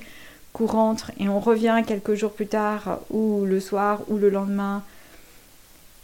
courante 0.53 1.11
et 1.19 1.29
on 1.29 1.41
revient 1.41 1.83
quelques 1.87 2.15
jours 2.15 2.33
plus 2.33 2.47
tard 2.47 3.01
ou 3.11 3.45
le 3.45 3.61
soir 3.61 4.01
ou 4.09 4.17
le 4.17 4.31
lendemain 4.31 4.83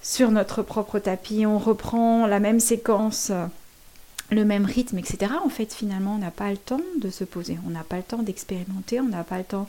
sur 0.03 0.31
notre 0.31 0.63
propre 0.63 0.99
tapis, 0.99 1.47
on 1.47 1.59
reprend 1.59 2.27
la 2.27 2.39
même 2.39 2.61
séquence, 2.61 3.33
le 4.31 4.45
même 4.45 4.65
rythme, 4.65 4.99
etc. 4.99 5.33
En 5.45 5.49
fait, 5.49 5.73
finalement, 5.73 6.15
on 6.15 6.19
n'a 6.19 6.31
pas 6.31 6.51
le 6.51 6.57
temps 6.57 6.81
de 7.01 7.11
se 7.11 7.25
poser, 7.25 7.59
on 7.67 7.71
n'a 7.71 7.85
pas 7.85 7.97
le 7.97 8.03
temps 8.03 8.23
d'expérimenter, 8.23 9.01
on 9.01 9.09
n'a 9.09 9.25
pas 9.25 9.39
le 9.39 9.45
temps 9.45 9.69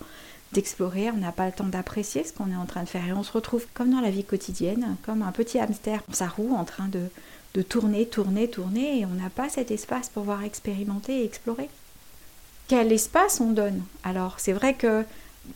d'explorer, 0.53 1.12
on 1.12 1.17
n'a 1.17 1.31
pas 1.31 1.47
le 1.47 1.51
temps 1.51 1.67
d'apprécier 1.67 2.24
ce 2.24 2.31
qu'on 2.31 2.51
est 2.51 2.55
en 2.55 2.65
train 2.65 2.83
de 2.83 2.89
faire 2.89 3.05
et 3.07 3.13
on 3.13 3.24
se 3.24 3.31
retrouve 3.31 3.65
comme 3.74 3.91
dans 3.91 4.00
la 4.00 4.09
vie 4.09 4.24
quotidienne, 4.24 4.95
comme 5.05 5.21
un 5.21 5.31
petit 5.31 5.59
hamster, 5.59 6.01
sa 6.12 6.27
roue 6.27 6.55
en 6.55 6.63
train 6.63 6.88
de, 6.88 7.01
de 7.53 7.62
tourner, 7.62 8.05
tourner, 8.05 8.50
tourner 8.50 9.00
et 9.00 9.05
on 9.05 9.21
n'a 9.21 9.29
pas 9.29 9.50
cet 9.50 9.71
espace 9.71 10.09
pour 10.09 10.24
pouvoir 10.24 10.43
expérimenter 10.43 11.21
et 11.21 11.25
explorer. 11.25 11.69
Quel 12.67 12.91
espace 12.91 13.41
on 13.41 13.51
donne? 13.51 13.83
Alors 14.03 14.35
c'est 14.39 14.53
vrai 14.53 14.74
que 14.74 15.03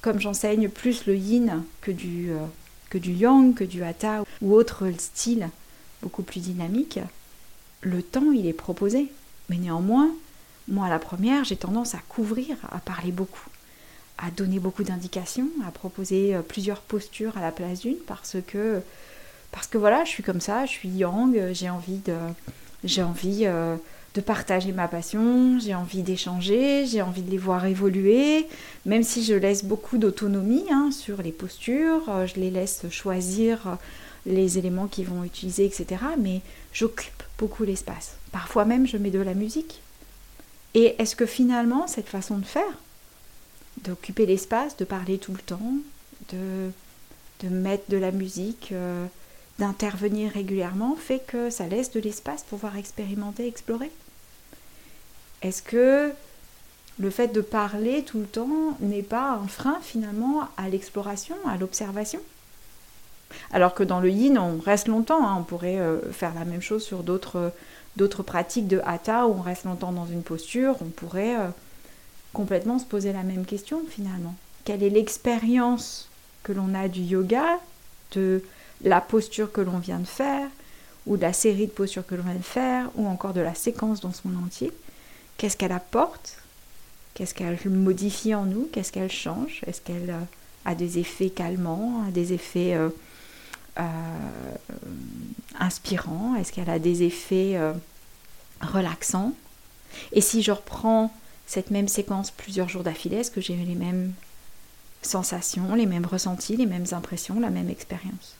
comme 0.01 0.20
j'enseigne 0.20 0.70
plus 0.70 1.06
le 1.06 1.15
yin 1.15 1.63
que 1.82 1.91
du, 1.91 2.32
euh, 2.32 2.46
que 2.89 2.98
du 2.98 3.13
yang, 3.13 3.56
que 3.56 3.63
du 3.63 3.84
hatha 3.84 4.24
ou 4.41 4.53
autre 4.53 4.86
style 4.98 5.50
beaucoup 6.01 6.24
plus 6.24 6.41
dynamique, 6.41 7.00
le 7.81 8.01
temps 8.01 8.31
il 8.31 8.48
est 8.48 8.53
proposé. 8.53 9.12
Mais 9.50 9.57
néanmoins, 9.57 10.09
moi 10.67 10.89
la 10.89 11.00
première, 11.00 11.43
j'ai 11.43 11.55
tendance 11.55 11.95
à 11.95 12.00
couvrir, 12.07 12.55
à 12.71 12.79
parler 12.79 13.12
beaucoup 13.12 13.50
à 14.21 14.31
donner 14.31 14.59
beaucoup 14.59 14.83
d'indications, 14.83 15.50
à 15.65 15.71
proposer 15.71 16.36
euh, 16.36 16.41
plusieurs 16.41 16.81
postures 16.81 17.38
à 17.38 17.41
la 17.41 17.51
place 17.51 17.81
d'une 17.81 17.95
parce 17.95 18.38
que 18.45 18.81
parce 19.51 19.65
que 19.65 19.79
voilà, 19.79 20.03
je 20.03 20.09
suis 20.09 20.21
comme 20.21 20.41
ça, 20.41 20.65
je 20.65 20.71
suis 20.71 20.89
yang, 20.89 21.36
j'ai 21.53 21.69
envie 21.69 21.98
de 21.98 22.15
j'ai 22.83 23.01
envie 23.01 23.43
euh, 23.45 23.75
de 24.13 24.21
partager 24.21 24.71
ma 24.71 24.88
passion, 24.88 25.57
j'ai 25.59 25.74
envie 25.74 26.03
d'échanger, 26.03 26.86
j'ai 26.86 27.01
envie 27.01 27.21
de 27.21 27.31
les 27.31 27.38
voir 27.38 27.65
évoluer, 27.65 28.48
même 28.86 29.03
si 29.03 29.24
je 29.24 29.33
laisse 29.33 29.63
beaucoup 29.63 29.98
d'autonomie 29.98 30.65
hein, 30.71 30.91
sur 30.91 31.21
les 31.21 31.31
postures, 31.31 32.09
euh, 32.09 32.27
je 32.27 32.36
les 32.36 32.51
laisse 32.51 32.86
choisir 32.91 33.77
les 34.25 34.57
éléments 34.57 34.88
qu'ils 34.88 35.05
vont 35.05 35.24
utiliser, 35.24 35.65
etc. 35.65 36.01
Mais 36.19 36.41
j'occupe 36.74 37.24
beaucoup 37.38 37.64
l'espace. 37.64 38.16
Parfois 38.32 38.66
même, 38.66 38.88
je 38.88 38.98
mets 38.98 39.12
de 39.12 39.20
la 39.20 39.34
musique. 39.34 39.82
Et 40.74 40.96
est-ce 41.00 41.16
que 41.16 41.26
finalement, 41.26 41.88
cette 41.88 42.08
façon 42.08 42.38
de 42.38 42.46
faire, 42.46 42.78
d'occuper 43.84 44.26
l'espace, 44.26 44.78
de 44.78 44.86
parler 44.86 45.18
tout 45.18 45.34
le 45.34 45.40
temps, 45.40 45.74
de, 46.32 46.72
mettre 47.50 47.90
de 47.90 47.98
la 47.98 48.12
musique, 48.12 48.70
euh, 48.72 49.06
d'intervenir 49.58 50.32
régulièrement, 50.32 50.96
fait 50.96 51.24
que 51.26 51.50
ça 51.50 51.68
laisse 51.68 51.92
de 51.92 52.00
l'espace 52.00 52.44
pour 52.44 52.60
pouvoir 52.60 52.78
expérimenter, 52.78 53.48
explorer? 53.48 53.92
Est-ce 55.42 55.62
que 55.62 56.12
le 57.00 57.10
fait 57.10 57.30
de 57.30 57.42
parler 57.42 58.04
tout 58.04 58.20
le 58.20 58.26
temps 58.26 58.78
n'est 58.82 59.04
pas 59.04 59.32
un 59.32 59.48
frein 59.48 59.80
finalement 59.82 60.48
à 60.58 60.70
l'exploration, 60.70 61.36
à 61.48 61.58
l'observation? 61.58 62.20
Alors 63.51 63.74
que 63.74 63.83
dans 63.83 64.00
le 64.00 64.09
yin, 64.09 64.38
on 64.38 64.59
reste 64.59 64.88
longtemps, 64.88 65.27
hein. 65.27 65.38
on 65.39 65.43
pourrait 65.43 65.79
euh, 65.79 66.12
faire 66.12 66.33
la 66.33 66.45
même 66.45 66.62
chose 66.62 66.83
sur 66.83 67.03
d'autres, 67.03 67.51
d'autres 67.95 68.24
pratiques 68.24 68.67
de 68.67 68.81
hatha 68.86 69.27
où 69.27 69.36
on 69.38 69.41
reste 69.41 69.65
longtemps 69.65 69.91
dans 69.91 70.07
une 70.07 70.24
posture, 70.24 70.75
on 70.81 70.89
pourrait... 70.89 71.36
Euh, 71.36 71.50
complètement 72.33 72.79
se 72.79 72.86
poser 72.86 73.13
la 73.13 73.24
même 73.24 73.45
question 73.45 73.81
finalement. 73.89 74.36
Quelle 74.65 74.83
est 74.83 74.89
l'expérience 74.89 76.09
que 76.43 76.51
l'on 76.51 76.74
a 76.74 76.88
du 76.88 77.01
yoga, 77.01 77.59
de 78.12 78.43
la 78.83 79.01
posture 79.01 79.51
que 79.51 79.62
l'on 79.62 79.79
vient 79.79 80.00
de 80.00 80.07
faire, 80.07 80.48
ou 81.05 81.17
de 81.17 81.21
la 81.21 81.33
série 81.33 81.67
de 81.67 81.71
postures 81.71 82.05
que 82.05 82.15
l'on 82.15 82.24
vient 82.24 82.36
de 82.36 82.43
faire, 82.43 82.89
ou 82.95 83.07
encore 83.07 83.33
de 83.33 83.41
la 83.41 83.55
séquence 83.55 84.00
dans 84.00 84.13
son 84.13 84.29
entier? 84.45 84.71
Qu'est-ce 85.38 85.57
qu'elle 85.57 85.71
apporte? 85.71 86.38
Qu'est-ce 87.13 87.33
qu'elle 87.33 87.57
modifie 87.69 88.36
en 88.36 88.45
nous? 88.45 88.69
Qu'est-ce 88.71 88.91
qu'elle 88.91 89.12
change? 89.12 89.62
Est-ce 89.65 89.81
qu'elle 89.81 90.09
euh, 90.09 90.24
a 90.65 90.75
des 90.75 91.00
effets 91.00 91.29
calmants, 91.29 92.03
des 92.13 92.33
effets 92.33 92.75
euh, 93.79 93.83
euh, 94.71 94.75
inspirants 95.59 96.36
Est-ce 96.36 96.51
qu'elle 96.51 96.69
a 96.69 96.79
des 96.79 97.03
effets 97.03 97.59
relaxants? 98.62 99.33
Et 100.12 100.21
si 100.21 100.41
je 100.41 100.51
reprends 100.51 101.13
cette 101.48 101.71
même 101.71 101.88
séquence 101.88 102.31
plusieurs 102.31 102.69
jours 102.69 102.83
d'affilée 102.83 103.17
Est-ce 103.17 103.31
que 103.31 103.41
j'ai 103.41 103.55
les 103.55 103.75
mêmes 103.75 104.13
sensations, 105.01 105.75
les 105.75 105.86
mêmes 105.86 106.05
ressentis, 106.05 106.55
les 106.55 106.65
mêmes 106.65 106.88
impressions, 106.91 107.39
la 107.39 107.50
même 107.50 107.69
expérience? 107.69 108.36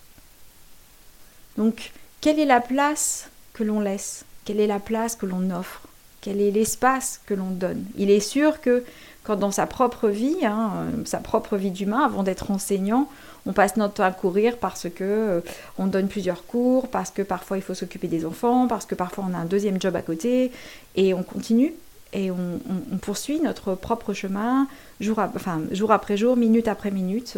Donc, 1.58 1.92
quelle 2.22 2.40
est 2.40 2.46
la 2.46 2.62
place 2.62 3.30
que 3.54 3.64
l'on 3.64 3.80
laisse? 3.80 4.24
Quelle 4.46 4.60
est 4.60 4.68
la 4.68 4.80
place 4.80 5.16
que 5.16 5.26
l'on 5.26 5.52
offre 5.52 5.89
Quel 6.22 6.42
est 6.42 6.52
l'espace 6.52 7.22
que 7.26 7.34
l'on 7.34 7.50
donne? 7.50 7.86
Il 7.98 8.10
est 8.12 8.20
sûr 8.20 8.62
que 8.62 8.84
quand 9.24 9.36
dans 9.36 9.52
sa 9.52 9.68
propre 9.68 10.10
vie, 10.10 10.38
hein, 10.44 10.72
euh, 10.76 11.06
sa 11.06 11.20
propre 11.20 11.58
vie 11.58 11.72
d'humain, 11.72 12.04
avant 12.04 12.24
d'être 12.24 12.52
enseignant, 12.52 13.08
on 13.46 13.54
passe 13.54 13.78
notre 13.78 13.96
temps 13.96 14.04
à 14.04 14.12
courir 14.12 14.58
parce 14.58 14.84
que 14.90 15.04
euh, 15.04 15.42
on 15.78 15.88
donne 15.88 16.08
plusieurs 16.08 16.46
cours, 16.46 16.88
parce 16.88 17.12
que 17.12 17.22
parfois 17.22 17.58
il 17.58 17.64
faut 17.64 17.74
s'occuper 17.74 18.08
des 18.08 18.26
enfants, 18.26 18.68
parce 18.68 18.86
que 18.86 18.96
parfois 18.96 19.26
on 19.30 19.34
a 19.34 19.38
un 19.38 19.46
deuxième 19.46 19.80
job 19.80 19.96
à 19.96 20.02
côté, 20.02 20.52
et 20.96 21.14
on 21.14 21.24
continue 21.24 21.74
et 22.14 22.32
on, 22.32 22.60
poursuit 23.02 23.40
notre 23.40 23.76
propre 23.76 24.14
chemin 24.14 24.68
jour, 25.00 25.20
après 25.20 26.18
jour, 26.18 26.36
minute 26.36 26.68
après 26.68 26.92
minute. 26.92 27.38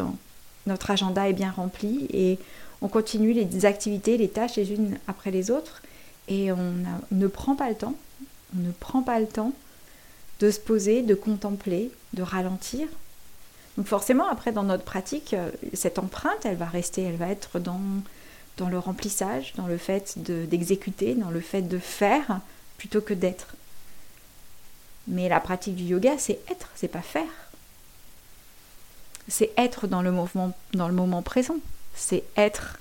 Notre 0.65 0.91
agenda 0.91 1.27
est 1.27 1.33
bien 1.33 1.51
rempli 1.51 2.07
et 2.13 2.37
on 2.81 2.87
continue 2.87 3.33
les 3.33 3.65
activités, 3.65 4.17
les 4.17 4.29
tâches 4.29 4.55
les 4.55 4.71
unes 4.71 4.97
après 5.07 5.31
les 5.31 5.51
autres 5.51 5.81
et 6.27 6.51
on, 6.51 6.73
ne 7.11 7.27
prend 7.27 7.55
pas 7.55 7.69
le 7.69 7.75
temps, 7.75 7.95
on 8.55 8.59
ne 8.59 8.71
prend 8.71 9.01
pas 9.01 9.19
le 9.19 9.27
temps 9.27 9.53
de 10.39 10.51
se 10.51 10.59
poser, 10.59 11.01
de 11.01 11.15
contempler, 11.15 11.91
de 12.13 12.23
ralentir. 12.23 12.87
Donc 13.77 13.87
forcément, 13.87 14.27
après, 14.27 14.51
dans 14.51 14.63
notre 14.63 14.83
pratique, 14.83 15.35
cette 15.73 15.99
empreinte, 15.99 16.45
elle 16.45 16.57
va 16.57 16.65
rester, 16.65 17.03
elle 17.03 17.15
va 17.15 17.29
être 17.29 17.59
dans, 17.59 17.79
dans 18.57 18.69
le 18.69 18.79
remplissage, 18.79 19.53
dans 19.55 19.67
le 19.67 19.77
fait 19.77 20.17
d'exécuter, 20.17 21.15
dans 21.15 21.29
le 21.29 21.39
fait 21.39 21.61
de 21.61 21.77
faire 21.77 22.41
plutôt 22.77 23.01
que 23.01 23.13
d'être. 23.13 23.55
Mais 25.07 25.29
la 25.29 25.39
pratique 25.39 25.75
du 25.75 25.83
yoga, 25.83 26.17
c'est 26.17 26.39
être, 26.49 26.69
c'est 26.75 26.87
pas 26.87 27.01
faire. 27.01 27.23
C'est 29.27 29.51
être 29.57 29.87
dans 29.87 30.01
le 30.01 30.11
mouvement, 30.11 30.51
dans 30.73 30.87
le 30.87 30.93
moment 30.93 31.21
présent. 31.21 31.57
C'est 31.95 32.23
être 32.35 32.77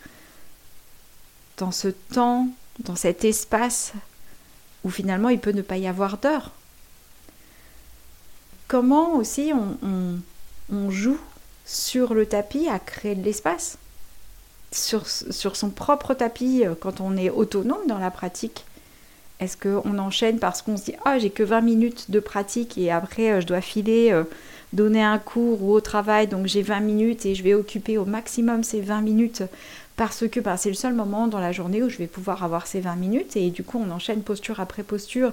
dans 1.58 1.72
ce 1.72 1.88
temps, 1.88 2.48
dans 2.80 2.96
cet 2.96 3.24
espace 3.24 3.92
où 4.84 4.90
finalement 4.90 5.28
il 5.28 5.38
peut 5.38 5.52
ne 5.52 5.62
pas 5.62 5.76
y 5.76 5.86
avoir 5.86 6.18
d'heure. 6.18 6.50
Comment 8.68 9.16
aussi 9.16 9.52
on, 9.52 10.90
joue 10.90 11.18
sur 11.66 12.14
le 12.14 12.26
tapis 12.26 12.68
à 12.68 12.78
créer 12.78 13.14
de 13.14 13.24
l'espace? 13.24 13.78
Sur, 14.72 15.06
sur, 15.08 15.56
son 15.56 15.70
propre 15.70 16.14
tapis 16.14 16.64
euh, 16.64 16.74
quand 16.78 17.00
on 17.00 17.16
est 17.16 17.28
autonome 17.28 17.88
dans 17.88 17.98
la 17.98 18.12
pratique 18.12 18.64
est-ce 19.40 19.56
qu'on 19.56 19.98
enchaîne 19.98 20.38
parce 20.38 20.62
qu'on 20.62 20.76
se 20.76 20.84
dit 20.84 20.94
Ah, 21.04 21.18
j'ai 21.18 21.30
que 21.30 21.42
20 21.42 21.62
minutes 21.62 22.10
de 22.10 22.20
pratique 22.20 22.76
et 22.78 22.90
après 22.90 23.32
euh, 23.32 23.40
je 23.40 23.46
dois 23.46 23.62
filer, 23.62 24.12
euh, 24.12 24.24
donner 24.72 25.02
un 25.02 25.18
cours 25.18 25.62
ou 25.62 25.72
au 25.72 25.80
travail, 25.80 26.28
donc 26.28 26.46
j'ai 26.46 26.62
20 26.62 26.80
minutes 26.80 27.26
et 27.26 27.34
je 27.34 27.42
vais 27.42 27.54
occuper 27.54 27.98
au 27.98 28.04
maximum 28.04 28.62
ces 28.62 28.80
20 28.80 29.00
minutes 29.00 29.42
parce 30.00 30.26
que 30.26 30.40
ben, 30.40 30.56
c'est 30.56 30.70
le 30.70 30.74
seul 30.74 30.94
moment 30.94 31.26
dans 31.26 31.40
la 31.40 31.52
journée 31.52 31.82
où 31.82 31.90
je 31.90 31.98
vais 31.98 32.06
pouvoir 32.06 32.42
avoir 32.42 32.66
ces 32.66 32.80
20 32.80 32.96
minutes 32.96 33.36
et 33.36 33.50
du 33.50 33.62
coup 33.62 33.78
on 33.78 33.90
enchaîne 33.90 34.22
posture 34.22 34.58
après 34.58 34.82
posture 34.82 35.32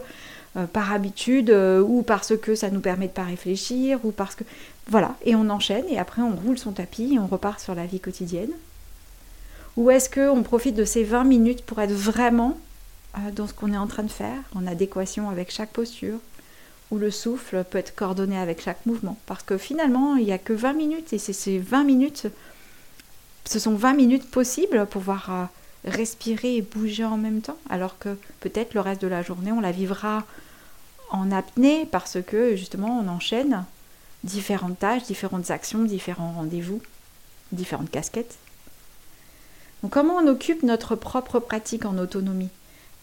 euh, 0.58 0.66
par 0.66 0.92
habitude 0.92 1.50
ou 1.50 2.04
parce 2.04 2.36
que 2.36 2.54
ça 2.54 2.70
nous 2.70 2.82
permet 2.82 3.08
de 3.08 3.14
pas 3.14 3.24
réfléchir 3.24 4.00
ou 4.04 4.12
parce 4.12 4.36
que 4.36 4.44
voilà 4.88 5.16
et 5.26 5.36
on 5.36 5.50
enchaîne 5.50 5.86
et 5.90 5.98
après 5.98 6.22
on 6.22 6.36
roule 6.36 6.58
son 6.58 6.74
tapis 6.74 7.14
et 7.14 7.20
on 7.20 7.28
repart 7.28 7.62
sur 7.62 7.76
la 7.76 7.86
vie 7.86 8.02
quotidienne 8.02 8.52
ou 9.78 9.92
est-ce 9.92 10.10
qu'on 10.10 10.42
profite 10.42 10.76
de 10.76 10.84
ces 10.84 11.04
20 11.04 11.24
minutes 11.24 11.64
pour 11.64 11.80
être 11.80 11.94
vraiment 11.94 12.58
euh, 13.16 13.32
dans 13.32 13.48
ce 13.48 13.54
qu'on 13.54 13.72
est 13.72 13.78
en 13.78 13.88
train 13.88 14.04
de 14.04 14.12
faire, 14.12 14.40
en 14.56 14.66
adéquation 14.66 15.30
avec 15.30 15.52
chaque 15.52 15.70
posture, 15.70 16.18
où 16.90 16.98
le 16.98 17.12
souffle 17.12 17.64
peut 17.64 17.78
être 17.78 17.96
coordonné 17.96 18.38
avec 18.40 18.62
chaque 18.62 18.86
mouvement? 18.88 19.18
Parce 19.28 19.44
que 19.44 19.58
finalement, 19.58 20.16
il 20.16 20.26
n'y 20.26 20.32
a 20.32 20.40
que 20.40 20.54
20 20.54 20.74
minutes, 20.74 21.14
et 21.14 21.20
c'est 21.20 21.32
ces 21.32 21.60
20 21.60 21.84
minutes, 21.84 22.28
ce 23.48 23.60
sont 23.60 23.75
20 23.75 23.94
minutes 23.94 24.30
possibles 24.30 24.80
pour 24.86 25.01
pouvoir 25.01 25.30
euh, 25.30 25.46
respirer 25.89 26.58
et 26.58 26.62
bouger 26.62 27.06
en 27.06 27.18
même 27.18 27.42
temps, 27.42 27.58
alors 27.70 27.98
que 27.98 28.18
peut-être 28.39 28.74
le 28.74 28.82
reste 28.82 29.01
de 29.01 29.08
la 29.08 29.22
journée, 29.22 29.51
on 29.51 29.62
la 29.62 29.72
vivra 29.72 30.25
en 31.10 31.32
apnée, 31.32 31.86
parce 31.86 32.18
que 32.22 32.56
justement, 32.56 33.00
on 33.00 33.08
enchaîne 33.08 33.63
différentes 34.24 34.80
tâches, 34.80 35.04
différentes 35.04 35.51
actions, 35.51 35.84
différents 35.84 36.34
rendez-vous, 36.34 36.82
différentes 37.51 37.89
casquettes. 37.89 38.36
Donc 39.82 39.92
comment 39.92 40.16
on 40.16 40.27
occupe 40.27 40.63
notre 40.63 40.96
propre 40.96 41.39
pratique 41.39 41.86
en 41.86 41.98
autonomie? 41.98 42.50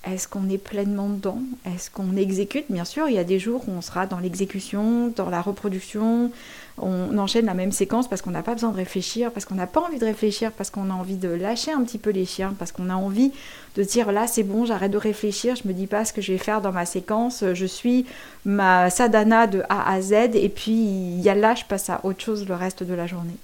Est-ce 0.06 0.28
qu'on 0.28 0.48
est 0.48 0.58
pleinement 0.58 1.08
dedans? 1.08 1.38
Est-ce 1.64 1.90
qu'on 1.90 2.16
exécute? 2.16 2.66
Bien 2.70 2.84
sûr, 2.84 3.08
il 3.08 3.14
y 3.14 3.18
a 3.18 3.24
des 3.24 3.38
jours 3.38 3.62
où 3.68 3.72
on 3.72 3.80
sera 3.80 4.06
dans 4.06 4.18
l'exécution, 4.18 5.08
dans 5.08 5.30
la 5.30 5.40
reproduction, 5.40 6.30
on 6.78 7.16
enchaîne 7.18 7.46
la 7.46 7.54
même 7.54 7.72
séquence 7.72 8.08
parce 8.08 8.20
qu'on 8.20 8.32
n'a 8.32 8.42
pas 8.42 8.54
besoin 8.54 8.70
de 8.70 8.76
réfléchir, 8.76 9.30
parce 9.30 9.46
qu'on 9.46 9.54
n'a 9.54 9.66
pas 9.66 9.80
envie 9.80 9.98
de 9.98 10.04
réfléchir, 10.04 10.50
parce 10.52 10.70
qu'on 10.70 10.90
a 10.90 10.92
envie 10.92 11.16
de 11.16 11.28
lâcher 11.28 11.72
un 11.72 11.82
petit 11.82 11.98
peu 11.98 12.10
les 12.10 12.26
chiens, 12.26 12.54
parce 12.58 12.72
qu'on 12.72 12.90
a 12.90 12.94
envie 12.94 13.32
de 13.76 13.82
dire 13.82 14.10
là 14.10 14.26
c'est 14.26 14.42
bon, 14.42 14.64
j'arrête 14.64 14.90
de 14.90 14.98
réfléchir, 14.98 15.54
je 15.54 15.68
me 15.68 15.72
dis 15.72 15.86
pas 15.86 16.04
ce 16.04 16.12
que 16.12 16.20
je 16.20 16.32
vais 16.32 16.38
faire 16.38 16.60
dans 16.60 16.72
ma 16.72 16.84
séquence, 16.84 17.44
je 17.54 17.66
suis 17.66 18.06
ma 18.44 18.90
sadhana 18.90 19.46
de 19.46 19.62
A 19.68 19.92
à 19.92 20.00
Z 20.02 20.12
et 20.34 20.48
puis 20.48 20.72
il 20.72 21.20
y 21.20 21.28
a 21.28 21.34
là 21.34 21.54
je 21.54 21.64
passe 21.64 21.90
à 21.90 22.00
autre 22.04 22.22
chose 22.22 22.46
le 22.48 22.54
reste 22.54 22.82
de 22.82 22.94
la 22.94 23.06
journée. 23.06 23.36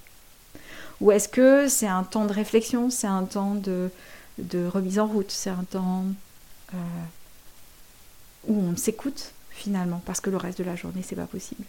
Ou 0.99 1.11
est-ce 1.11 1.29
que 1.29 1.67
c'est 1.67 1.87
un 1.87 2.03
temps 2.03 2.25
de 2.25 2.33
réflexion, 2.33 2.89
c'est 2.89 3.07
un 3.07 3.23
temps 3.23 3.55
de, 3.55 3.89
de 4.37 4.67
remise 4.67 4.99
en 4.99 5.07
route, 5.07 5.31
c'est 5.31 5.49
un 5.49 5.63
temps 5.69 6.03
euh, 6.73 6.77
où 8.47 8.55
on 8.55 8.75
s'écoute 8.75 9.33
finalement, 9.49 10.01
parce 10.05 10.21
que 10.21 10.29
le 10.29 10.37
reste 10.37 10.57
de 10.57 10.63
la 10.63 10.75
journée, 10.75 11.03
c'est 11.03 11.15
pas 11.15 11.25
possible. 11.25 11.63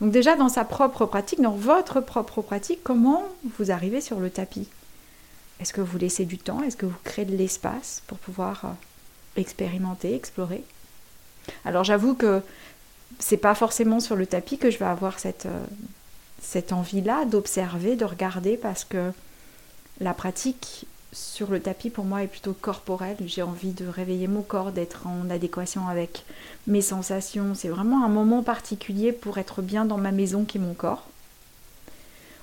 Donc 0.00 0.12
déjà 0.12 0.36
dans 0.36 0.48
sa 0.48 0.64
propre 0.64 1.06
pratique, 1.06 1.40
dans 1.40 1.52
votre 1.52 2.00
propre 2.00 2.42
pratique, 2.42 2.80
comment 2.84 3.24
vous 3.58 3.70
arrivez 3.70 4.00
sur 4.00 4.20
le 4.20 4.30
tapis? 4.30 4.68
Est-ce 5.60 5.72
que 5.72 5.80
vous 5.80 5.98
laissez 5.98 6.24
du 6.24 6.38
temps? 6.38 6.62
Est-ce 6.62 6.76
que 6.76 6.86
vous 6.86 6.98
créez 7.02 7.24
de 7.24 7.36
l'espace 7.36 8.02
pour 8.06 8.18
pouvoir 8.18 8.64
euh, 8.64 8.68
expérimenter, 9.36 10.14
explorer? 10.14 10.62
Alors 11.64 11.84
j'avoue 11.84 12.14
que 12.14 12.42
c'est 13.18 13.38
pas 13.38 13.54
forcément 13.54 14.00
sur 14.00 14.14
le 14.14 14.26
tapis 14.26 14.58
que 14.58 14.70
je 14.70 14.78
vais 14.78 14.84
avoir 14.84 15.18
cette, 15.18 15.46
euh, 15.46 15.64
cette 16.40 16.72
envie-là 16.72 17.24
d'observer, 17.24 17.96
de 17.96 18.04
regarder, 18.04 18.56
parce 18.56 18.84
que 18.84 19.12
la 20.00 20.14
pratique 20.14 20.86
sur 21.18 21.50
le 21.50 21.60
tapis 21.60 21.90
pour 21.90 22.04
moi 22.04 22.22
est 22.22 22.28
plutôt 22.28 22.52
corporel. 22.52 23.16
J'ai 23.26 23.42
envie 23.42 23.72
de 23.72 23.86
réveiller 23.86 24.28
mon 24.28 24.42
corps, 24.42 24.72
d'être 24.72 25.06
en 25.06 25.30
adéquation 25.30 25.88
avec 25.88 26.24
mes 26.66 26.80
sensations. 26.80 27.54
C'est 27.54 27.68
vraiment 27.68 28.04
un 28.04 28.08
moment 28.08 28.42
particulier 28.42 29.12
pour 29.12 29.38
être 29.38 29.60
bien 29.60 29.84
dans 29.84 29.98
ma 29.98 30.12
maison 30.12 30.44
qui 30.44 30.58
est 30.58 30.60
mon 30.60 30.74
corps. 30.74 31.06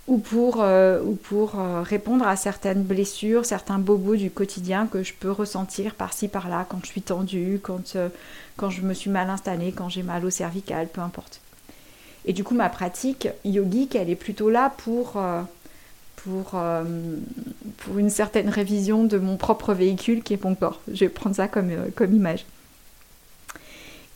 Ou 0.07 0.17
pour, 0.19 0.61
euh, 0.61 1.01
ou 1.01 1.15
pour 1.15 1.59
euh, 1.59 1.81
répondre 1.81 2.27
à 2.27 2.35
certaines 2.35 2.83
blessures, 2.83 3.45
certains 3.45 3.79
bobos 3.79 4.17
du 4.17 4.29
quotidien 4.29 4.87
que 4.87 5.01
je 5.01 5.13
peux 5.13 5.31
ressentir 5.31 5.95
par-ci 5.95 6.27
par-là 6.27 6.65
quand 6.69 6.79
je 6.83 6.87
suis 6.87 7.01
tendue, 7.01 7.59
quand, 7.63 7.95
euh, 7.95 8.09
quand 8.55 8.69
je 8.69 8.81
me 8.81 8.93
suis 8.93 9.09
mal 9.09 9.29
installée, 9.31 9.71
quand 9.71 9.89
j'ai 9.89 10.03
mal 10.03 10.23
au 10.25 10.29
cervical, 10.29 10.87
peu 10.87 11.01
importe. 11.01 11.39
Et 12.25 12.33
du 12.33 12.43
coup, 12.43 12.53
ma 12.53 12.69
pratique 12.69 13.29
yogique, 13.45 13.95
elle 13.95 14.09
est 14.09 14.15
plutôt 14.15 14.49
là 14.49 14.73
pour 14.77 15.19
pour, 16.15 16.51
euh, 16.53 16.83
pour 17.77 17.97
une 17.97 18.09
certaine 18.09 18.49
révision 18.49 19.03
de 19.03 19.17
mon 19.17 19.37
propre 19.37 19.73
véhicule 19.73 20.23
qui 20.23 20.33
est 20.33 20.43
mon 20.43 20.55
corps. 20.55 20.81
Je 20.91 21.01
vais 21.01 21.09
prendre 21.09 21.35
ça 21.35 21.47
comme, 21.47 21.69
euh, 21.69 21.87
comme 21.95 22.13
image. 22.13 22.45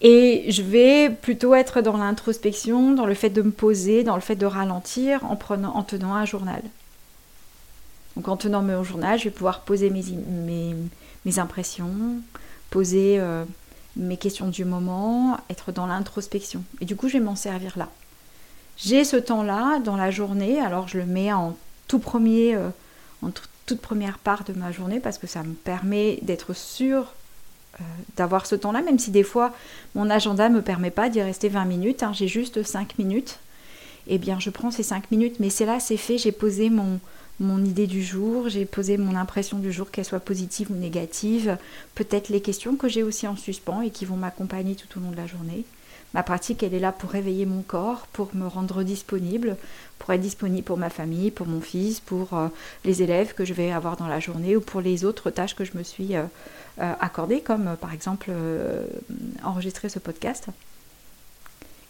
Et 0.02 0.46
je 0.50 0.62
vais 0.62 1.10
plutôt 1.10 1.54
être 1.56 1.82
dans 1.82 1.98
l'introspection, 1.98 2.94
dans 2.94 3.06
le 3.06 3.14
fait 3.14 3.30
de 3.30 3.42
me 3.42 3.52
poser, 3.52 4.04
dans 4.04 4.16
le 4.16 4.22
fait 4.22 4.36
de 4.36 4.46
ralentir 4.46 5.26
en, 5.26 5.36
prenant, 5.36 5.76
en 5.76 5.84
tenant 5.84 6.16
un 6.16 6.26
journal. 6.26 6.62
Donc 8.16 8.28
en 8.28 8.38
tenant 8.38 8.62
mon 8.62 8.84
journal, 8.84 9.20
je 9.20 9.26
vais 9.26 9.30
pouvoir 9.30 9.62
poser 9.62 9.90
mes, 9.90 10.04
mes, 10.46 10.76
mes 11.26 11.40
impressions, 11.40 11.92
poser 12.70 13.20
euh, 13.20 13.44
mes 13.98 14.18
questions 14.18 14.48
du 14.48 14.64
moment, 14.64 15.38
être 15.50 15.72
dans 15.72 15.86
l'introspection. 15.86 16.64
Et 16.80 16.86
du 16.86 16.96
coup, 16.96 17.10
je 17.10 17.14
vais 17.14 17.24
m'en 17.24 17.36
servir 17.36 17.78
là. 17.78 17.90
J'ai 18.78 19.04
ce 19.04 19.18
temps-là 19.18 19.80
dans 19.80 19.98
la 19.98 20.12
journée, 20.12 20.62
alors 20.62 20.88
je 20.88 20.98
le 20.98 21.06
mets 21.06 21.34
en 21.34 21.58
tout 21.90 22.00
premier, 22.00 22.56
euh, 22.56 22.70
en 23.22 23.32
toute 23.66 23.82
première 23.82 24.18
part 24.18 24.46
de 24.46 24.54
ma 24.54 24.72
journée 24.72 25.02
parce 25.02 25.18
que 25.18 25.28
ça 25.28 25.44
me 25.44 25.54
permet 25.54 26.20
d'être 26.22 26.56
sûr 26.56 27.14
euh, 27.82 27.84
d'avoir 28.16 28.46
ce 28.46 28.56
temps-là, 28.56 28.82
même 28.82 29.00
si 29.00 29.12
des 29.12 29.24
fois 29.24 29.54
mon 29.96 30.10
agenda 30.10 30.48
ne 30.48 30.56
me 30.56 30.62
permet 30.62 30.92
pas 30.92 31.10
d'y 31.10 31.22
rester 31.22 31.50
20 31.50 31.66
minutes, 31.66 32.04
hein, 32.04 32.14
j'ai 32.14 32.30
juste 32.30 32.64
5 32.64 32.98
minutes. 32.98 33.40
Eh 34.08 34.18
bien, 34.18 34.40
je 34.40 34.50
prends 34.50 34.72
ces 34.72 34.82
5 34.82 35.12
minutes, 35.12 35.36
mais 35.40 35.50
c'est 35.50 35.66
là, 35.66 35.80
c'est 35.80 35.98
fait, 35.98 36.18
j'ai 36.18 36.32
posé 36.32 36.70
mon, 36.70 37.00
mon 37.40 37.64
idée 37.64 37.86
du 37.86 38.04
jour, 38.04 38.50
j'ai 38.50 38.66
posé 38.66 38.98
mon 38.98 39.16
impression 39.16 39.60
du 39.60 39.72
jour, 39.72 39.92
qu'elle 39.92 40.06
soit 40.06 40.20
positive 40.20 40.72
ou 40.72 40.76
négative, 40.76 41.58
peut-être 41.96 42.30
les 42.30 42.42
questions 42.42 42.76
que 42.76 42.88
j'ai 42.88 43.04
aussi 43.04 43.28
en 43.28 43.36
suspens 43.36 43.82
et 43.82 43.92
qui 43.92 44.06
vont 44.06 44.18
m'accompagner 44.18 44.76
tout 44.76 44.98
au 44.98 45.02
long 45.02 45.12
de 45.12 45.18
la 45.18 45.28
journée. 45.28 45.64
Ma 46.14 46.24
pratique, 46.24 46.64
elle 46.64 46.74
est 46.74 46.80
là 46.80 46.92
pour 46.92 47.12
réveiller 47.12 47.46
mon 47.46 47.62
corps, 47.62 48.08
pour 48.14 48.34
me 48.34 48.48
rendre 48.48 48.82
disponible, 48.82 49.58
pour 50.00 50.12
être 50.12 50.22
disponible 50.22 50.64
pour 50.64 50.78
ma 50.78 50.90
famille, 50.90 51.30
pour 51.30 51.46
mon 51.46 51.62
fils, 51.62 52.00
pour 52.00 52.34
euh, 52.34 52.48
les 52.84 53.04
élèves 53.04 53.34
que 53.36 53.46
je 53.46 53.54
vais 53.54 53.72
avoir 53.72 53.96
dans 53.96 54.08
la 54.08 54.20
journée 54.20 54.56
ou 54.56 54.62
pour 54.62 54.82
les 54.82 55.06
autres 55.06 55.30
tâches 55.30 55.56
que 55.56 55.66
je 55.66 55.78
me 55.78 55.84
suis 55.84 56.16
euh, 56.16 56.24
euh, 56.82 56.94
accordées, 57.00 57.42
comme 57.42 57.76
par 57.80 57.94
exemple 57.94 58.32
enregistrer 59.44 59.90
ce 59.90 60.00
podcast. 60.00 60.48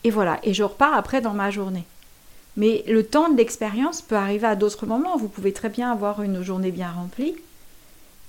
Et 0.04 0.10
voilà, 0.10 0.40
et 0.44 0.54
je 0.54 0.64
repars 0.64 0.96
après 0.96 1.22
dans 1.22 1.34
ma 1.34 1.50
journée. 1.50 1.86
Mais 2.58 2.84
le 2.88 3.06
temps 3.06 3.30
de 3.30 3.38
l'expérience 3.38 4.02
peut 4.02 4.16
arriver 4.16 4.48
à 4.48 4.56
d'autres 4.56 4.86
moments. 4.86 5.16
Vous 5.18 5.30
pouvez 5.30 5.54
très 5.54 5.70
bien 5.70 5.92
avoir 5.92 6.22
une 6.24 6.42
journée 6.42 6.72
bien 6.72 6.92
remplie 6.92 7.36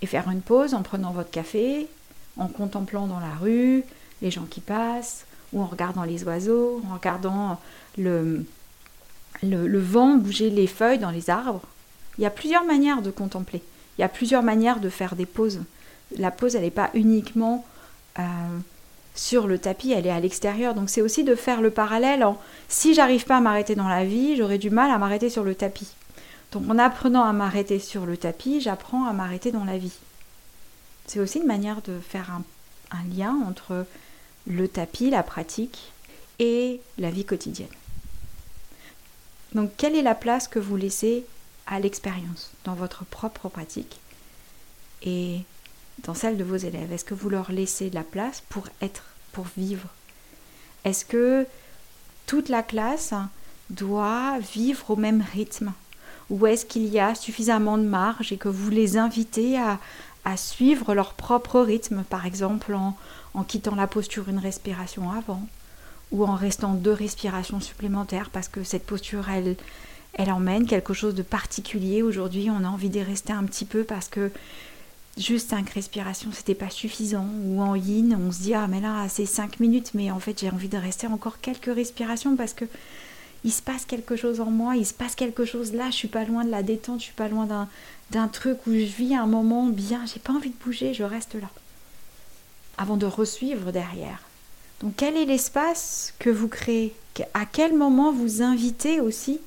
et 0.03 0.07
faire 0.07 0.31
une 0.31 0.43
pause 0.43 0.75
en 0.75 0.83
prenant 0.83 1.11
votre 1.11 1.31
café, 1.31 1.89
en 2.37 2.47
contemplant 2.47 3.07
dans 3.09 3.19
la 3.19 3.35
rue 3.41 3.83
les 4.23 4.31
gens 4.31 4.45
qui 4.45 4.61
passent, 4.61 5.25
ou 5.53 5.63
en 5.63 5.67
regardant 5.67 6.05
les 6.05 6.25
oiseaux, 6.25 6.83
en 6.91 6.95
regardant 6.95 7.61
le, 7.99 8.45
le, 9.43 9.79
vent 9.79 10.17
bouger 10.17 10.51
les 10.51 10.67
feuilles 10.67 10.99
dans 10.99 11.11
les 11.11 11.31
arbres. 11.31 11.63
Il 12.19 12.23
y 12.23 12.27
a 12.27 12.31
plusieurs 12.31 12.65
manières 12.65 13.03
de 13.03 13.11
contempler. 13.11 13.63
Il 13.99 14.03
y 14.03 14.05
a 14.05 14.09
plusieurs 14.09 14.43
manières 14.43 14.81
de 14.81 14.89
faire 14.89 15.17
des 15.17 15.27
pauses. 15.27 15.61
La 16.17 16.31
pause, 16.31 16.55
elle 16.55 16.63
n'est 16.63 16.71
pas 16.71 16.91
uniquement 16.95 17.65
euh, 18.19 18.23
sur 19.15 19.47
le 19.47 19.59
tapis, 19.59 19.93
elle 19.93 20.07
est 20.07 20.11
à 20.11 20.21
l'extérieur. 20.21 20.75
Donc 20.75 20.91
c'est 20.91 21.03
aussi 21.03 21.25
de 21.25 21.35
faire 21.35 21.61
le 21.61 21.71
parallèle 21.71 22.25
en 22.25 22.39
si 22.69 22.95
j'arrive 22.95 23.25
pas 23.25 23.39
à 23.39 23.41
m'arrêter 23.41 23.75
dans 23.75 23.89
la 23.89 24.05
vie, 24.05 24.37
j'aurais 24.37 24.59
du 24.59 24.71
mal 24.71 24.91
à 24.91 24.99
m'arrêter 24.99 25.31
sur 25.31 25.45
le 25.45 25.55
tapis. 25.55 25.95
Donc 26.53 26.69
en 26.69 26.79
apprenant 26.79 27.25
à 27.25 27.33
m'arrêter 27.33 27.79
sur 27.79 28.07
le 28.07 28.17
tapis, 28.17 28.61
j'apprends 28.61 29.07
à 29.07 29.13
m'arrêter 29.13 29.53
dans 29.53 29.65
la 29.65 29.79
vie. 29.79 29.97
C'est 31.07 31.21
aussi 31.21 31.39
une 31.39 31.47
manière 31.47 31.83
de 31.83 31.99
faire 31.99 32.31
un 32.93 33.17
lien 33.17 33.37
entre 33.47 33.85
le 34.47 34.69
tapis, 34.69 35.11
la 35.11 35.23
pratique 35.23 35.93
et 36.39 36.81
la 36.99 37.11
vie 37.11 37.25
quotidienne. 37.25 37.69
Donc 39.55 39.71
quelle 39.77 39.97
est 39.97 40.03
la 40.03 40.15
place 40.15 40.49
que 40.49 40.59
vous 40.59 40.77
laissez 40.77 41.25
à 41.67 41.81
l'expérience 41.81 42.51
dans 42.65 42.75
votre 42.75 43.05
propre 43.05 43.49
pratique 43.49 43.99
et 45.03 45.41
dans 46.05 46.15
celle 46.15 46.37
de 46.37 46.45
vos 46.45 46.57
élèves? 46.57 46.93
Est-ce 46.93 47.05
que 47.05 47.15
vous 47.15 47.31
leur 47.31 47.53
laissez 47.53 47.91
la 47.91 48.05
place 48.05 48.43
pour 48.49 48.69
être, 48.81 49.05
pour 49.33 49.47
vivre? 49.57 49.89
Est-ce 50.85 51.05
que 51.05 51.47
toute 52.27 52.49
la 52.49 52.63
classe 52.63 53.13
doit 53.71 54.39
vivre 54.39 54.91
au 54.91 54.97
même 54.97 55.25
rythme? 55.33 55.73
Ou 56.31 56.47
est-ce 56.47 56.65
qu'il 56.65 56.87
y 56.87 57.01
a 57.01 57.15
suffisamment 57.15 57.77
de 57.77 57.83
marge 57.83 58.33
et 58.33 58.37
que 58.37 58.49
vous 58.49 58.71
les 58.71 58.97
invitez 58.97 59.59
à 59.59 60.37
suivre 60.37 60.95
leur 60.95 61.15
propre 61.15 61.61
rythme, 61.61 62.05
par 62.05 62.25
exemple 62.25 62.73
en, 62.75 62.97
en 63.35 63.45
quittant 63.45 63.75
la 63.75 63.87
posture 63.87 64.29
une 64.29 64.39
respiration 64.39 65.11
avant, 65.11 65.43
ou 66.13 66.25
en 66.25 66.35
restant 66.35 66.75
deux 66.75 66.93
respirations 66.93 67.61
supplémentaires 67.61 68.31
parce 68.31 68.49
que 68.49 68.65
cette 68.65 68.85
posture, 68.85 69.29
elle, 69.29 69.57
elle 70.15 70.31
emmène 70.31 70.67
quelque 70.67 70.95
chose 70.95 71.15
de 71.15 71.23
particulier. 71.23 72.03
Aujourd'hui, 72.03 72.51
on 72.51 72.65
a 72.65 72.69
envie 72.69 72.89
d'y 72.89 73.03
rester 73.03 73.33
un 73.33 73.45
petit 73.45 73.65
peu 73.65 73.85
parce 73.85 74.09
que 74.09 74.31
juste 75.17 75.51
cinq 75.51 75.71
respirations, 75.71 76.31
c'était 76.33 76.55
pas 76.55 76.71
suffisant. 76.71 77.27
Ou 77.45 77.61
en 77.61 77.77
yin, 77.77 78.19
on 78.21 78.33
se 78.33 78.43
dit 78.43 78.55
ah 78.55 78.67
mais 78.67 78.81
là 78.81 79.09
c'est 79.09 79.27
cinq 79.27 79.61
minutes, 79.61 79.93
mais 79.95 80.11
en 80.11 80.19
fait 80.19 80.41
j'ai 80.41 80.51
envie 80.51 80.69
de 80.69 80.79
rester 80.79 81.07
encore 81.07 81.41
quelques 81.41 81.73
respirations 81.73 82.37
parce 82.37 82.55
que 82.55 82.65
il 83.43 83.53
se 83.53 83.63
passe 83.63 83.87
quelque 83.87 84.17
chose 84.17 84.41
en 84.41 84.51
moi, 84.51 84.77
il 84.77 84.85
se 84.85 84.93
passe 84.93 85.15
quelque 85.15 85.45
chose 85.45 85.73
là. 85.73 85.87
Je 85.91 85.97
suis 85.97 86.09
pas 86.09 86.25
loin 86.25 86.45
de 86.45 86.51
la 86.51 86.63
détente, 86.63 86.99
je 86.99 87.05
suis 87.05 87.15
pas 87.15 87.29
loin 87.29 87.47
d'un 88.11 88.29
truc 88.29 88.67
où 88.67 88.73
je 88.73 88.85
vis 88.85 89.15
un 89.15 89.27
moment 89.27 89.67
bien. 89.67 90.05
J'ai 90.13 90.21
pas 90.21 90.33
envie 90.33 90.51
de 90.51 90.65
bouger, 90.65 90.93
je 90.93 91.05
reste 91.05 91.35
là 91.35 91.49
avant 92.81 92.97
de 92.97 93.07
resuivre 93.07 93.71
derrière. 93.71 94.19
Donc 94.81 94.95
quel 94.97 95.17
est 95.17 95.27
l'espace 95.27 96.15
que 96.19 96.31
vous 96.31 96.49
créez? 96.49 96.95
À 97.35 97.45
quel 97.45 97.77
moment 97.77 98.11
vous 98.11 98.41
invitez 98.41 99.01
aussi 99.01 99.39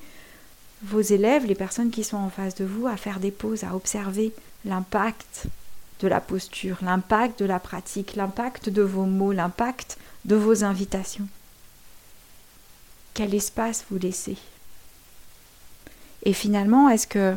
vos 0.82 1.00
élèves, 1.00 1.44
les 1.44 1.56
personnes 1.56 1.90
qui 1.90 2.04
sont 2.04 2.16
en 2.16 2.30
face 2.30 2.54
de 2.54 2.64
vous, 2.64 2.86
à 2.86 2.96
faire 2.96 3.18
des 3.18 3.32
pauses, 3.32 3.64
à 3.64 3.74
observer 3.74 4.32
l'impact 4.64 5.46
de 6.00 6.06
la 6.06 6.20
posture, 6.20 6.78
l'impact 6.82 7.40
de 7.40 7.46
la 7.46 7.58
pratique, 7.58 8.14
l'impact 8.14 8.68
de 8.68 8.82
vos 8.82 9.06
mots, 9.06 9.32
l'impact 9.32 9.98
de 10.24 10.36
vos 10.36 10.62
invitations? 10.62 11.26
Quel 13.14 13.34
espace 13.34 13.84
vous 13.90 13.98
laissez? 13.98 14.36
Et 16.22 16.32
finalement, 16.32 16.88
est-ce 16.88 17.08
que 17.08 17.34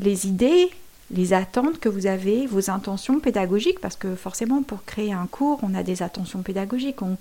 les 0.00 0.26
idées, 0.26 0.70
les 1.10 1.32
attentes 1.32 1.78
que 1.78 1.88
vous 1.88 2.06
avez, 2.06 2.46
vos 2.46 2.70
intentions 2.70 3.20
pédagogiques, 3.20 3.80
parce 3.80 3.96
que 3.96 4.14
forcément 4.14 4.62
pour 4.62 4.84
créer 4.84 5.12
un 5.12 5.26
cours, 5.26 5.60
on 5.62 5.74
a 5.74 5.82
des 5.82 6.02
attentions 6.02 6.42
pédagogiques, 6.42 7.00
on, 7.02 7.16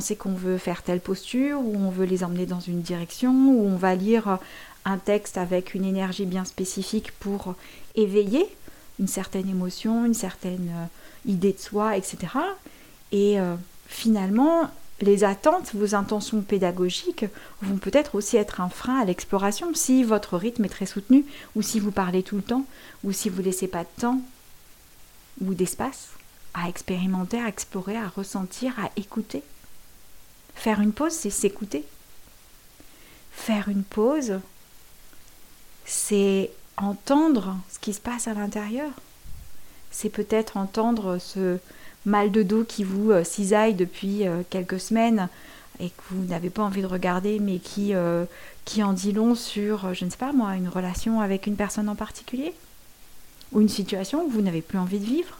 sait 0.00 0.16
qu'on 0.16 0.34
veut 0.34 0.58
faire 0.58 0.82
telle 0.82 1.00
posture, 1.00 1.60
ou 1.60 1.76
on 1.76 1.90
veut 1.90 2.04
les 2.04 2.24
emmener 2.24 2.46
dans 2.46 2.60
une 2.60 2.80
direction, 2.80 3.32
ou 3.32 3.66
on 3.66 3.76
va 3.76 3.94
lire 3.94 4.38
un 4.84 4.98
texte 4.98 5.38
avec 5.38 5.74
une 5.74 5.84
énergie 5.84 6.26
bien 6.26 6.44
spécifique 6.44 7.12
pour 7.12 7.54
éveiller 7.94 8.46
une 8.98 9.08
certaine 9.08 9.48
émotion, 9.48 10.04
une 10.04 10.14
certaine 10.14 10.70
euh, 10.70 11.30
idée 11.30 11.52
de 11.52 11.58
soi, 11.58 11.96
etc. 11.96 12.18
Et 13.12 13.40
euh, 13.40 13.54
finalement, 13.88 14.70
les 15.00 15.24
attentes, 15.24 15.74
vos 15.74 15.94
intentions 15.94 16.40
pédagogiques 16.42 17.26
vont 17.62 17.78
peut-être 17.78 18.14
aussi 18.14 18.36
être 18.36 18.60
un 18.60 18.68
frein 18.68 19.00
à 19.00 19.04
l'exploration 19.04 19.74
si 19.74 20.04
votre 20.04 20.36
rythme 20.36 20.64
est 20.64 20.68
très 20.68 20.86
soutenu, 20.86 21.24
ou 21.56 21.62
si 21.62 21.80
vous 21.80 21.90
parlez 21.90 22.22
tout 22.22 22.36
le 22.36 22.42
temps, 22.42 22.64
ou 23.02 23.12
si 23.12 23.28
vous 23.28 23.42
laissez 23.42 23.66
pas 23.66 23.82
de 23.82 24.00
temps 24.00 24.20
ou 25.40 25.54
d'espace 25.54 26.10
à 26.54 26.68
expérimenter, 26.68 27.40
à 27.40 27.48
explorer, 27.48 27.96
à 27.96 28.08
ressentir, 28.08 28.72
à 28.78 28.90
écouter. 28.96 29.42
Faire 30.54 30.80
une 30.80 30.92
pause, 30.92 31.12
c'est 31.12 31.30
s'écouter. 31.30 31.84
Faire 33.32 33.68
une 33.68 33.82
pause, 33.82 34.38
c'est 35.84 36.52
entendre 36.76 37.56
ce 37.68 37.80
qui 37.80 37.92
se 37.92 38.00
passe 38.00 38.28
à 38.28 38.34
l'intérieur. 38.34 38.92
C'est 39.90 40.10
peut-être 40.10 40.56
entendre 40.56 41.18
ce 41.18 41.58
mal 42.06 42.30
de 42.30 42.42
dos 42.42 42.64
qui 42.64 42.84
vous 42.84 43.10
euh, 43.10 43.24
cisaille 43.24 43.74
depuis 43.74 44.26
euh, 44.26 44.42
quelques 44.50 44.80
semaines 44.80 45.28
et 45.80 45.88
que 45.88 46.02
vous 46.10 46.24
n'avez 46.24 46.50
pas 46.50 46.62
envie 46.62 46.82
de 46.82 46.86
regarder, 46.86 47.40
mais 47.40 47.58
qui, 47.58 47.94
euh, 47.94 48.24
qui 48.64 48.82
en 48.82 48.92
dit 48.92 49.12
long 49.12 49.34
sur, 49.34 49.92
je 49.92 50.04
ne 50.04 50.10
sais 50.10 50.16
pas 50.16 50.32
moi, 50.32 50.54
une 50.54 50.68
relation 50.68 51.20
avec 51.20 51.46
une 51.46 51.56
personne 51.56 51.88
en 51.88 51.96
particulier, 51.96 52.54
ou 53.52 53.60
une 53.60 53.68
situation 53.68 54.24
où 54.24 54.28
vous 54.28 54.40
n'avez 54.40 54.62
plus 54.62 54.78
envie 54.78 55.00
de 55.00 55.04
vivre, 55.04 55.38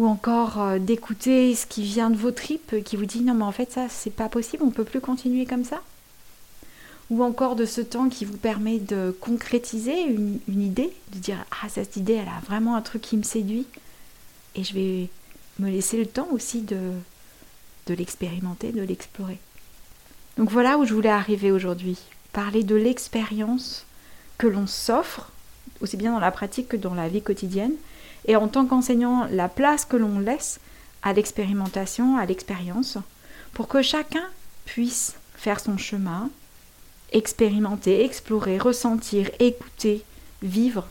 ou 0.00 0.08
encore 0.08 0.80
d'écouter 0.80 1.54
ce 1.54 1.66
qui 1.66 1.84
vient 1.84 2.10
de 2.10 2.16
vos 2.16 2.32
tripes, 2.32 2.82
qui 2.84 2.96
vous 2.96 3.06
dit 3.06 3.20
non 3.20 3.34
mais 3.34 3.44
en 3.44 3.52
fait 3.52 3.70
ça 3.70 3.88
c'est 3.88 4.10
pas 4.10 4.28
possible, 4.28 4.64
on 4.64 4.70
peut 4.70 4.82
plus 4.82 5.00
continuer 5.00 5.46
comme 5.46 5.64
ça 5.64 5.80
ou 7.10 7.22
encore 7.22 7.54
de 7.54 7.66
ce 7.66 7.80
temps 7.80 8.08
qui 8.08 8.24
vous 8.24 8.36
permet 8.36 8.78
de 8.78 9.14
concrétiser 9.20 10.02
une, 10.02 10.40
idée, 10.48 10.92
de 11.12 11.18
dire 11.18 11.44
ah 11.62 11.68
cette 11.68 11.96
idée 11.96 12.14
elle 12.14 12.28
a 12.28 12.40
vraiment 12.46 12.76
un 12.76 12.82
truc 12.82 13.02
qui 13.02 13.16
me 13.16 13.22
séduit 13.22 13.66
et 14.54 14.64
je 14.64 14.74
vais 14.74 15.08
me 15.58 15.70
laisser 15.70 15.96
le 15.96 16.06
temps 16.06 16.28
aussi 16.32 16.62
de, 16.62 16.78
l'expérimenter, 17.88 18.72
de 18.72 18.82
l'explorer. 18.82 19.38
Donc 20.36 20.50
voilà 20.50 20.78
où 20.78 20.84
je 20.84 20.94
voulais 20.94 21.10
arriver 21.10 21.52
aujourd'hui, 21.52 21.98
parler 22.32 22.64
de 22.64 22.74
l'expérience 22.74 23.86
que 24.38 24.46
l'on 24.46 24.66
s'offre, 24.66 25.30
aussi 25.80 25.96
bien 25.96 26.12
dans 26.12 26.18
la 26.18 26.32
pratique 26.32 26.68
que 26.68 26.76
dans 26.76 26.94
la 26.94 27.08
vie 27.08 27.22
quotidienne, 27.22 27.74
et 28.26 28.36
en 28.36 28.48
tant 28.48 28.66
qu'enseignant, 28.66 29.26
la 29.30 29.48
place 29.48 29.84
que 29.84 29.96
l'on 29.96 30.18
laisse 30.18 30.58
à 31.02 31.12
l'expérimentation, 31.12 32.16
à 32.16 32.26
l'expérience, 32.26 32.98
pour 33.52 33.68
que 33.68 33.82
chacun 33.82 34.24
puisse 34.64 35.14
faire 35.36 35.60
son 35.60 35.76
chemin, 35.76 36.30
expérimenter, 37.12 38.04
explorer, 38.04 38.58
ressentir, 38.58 39.30
écouter, 39.38 40.02
vivre, 40.42 40.86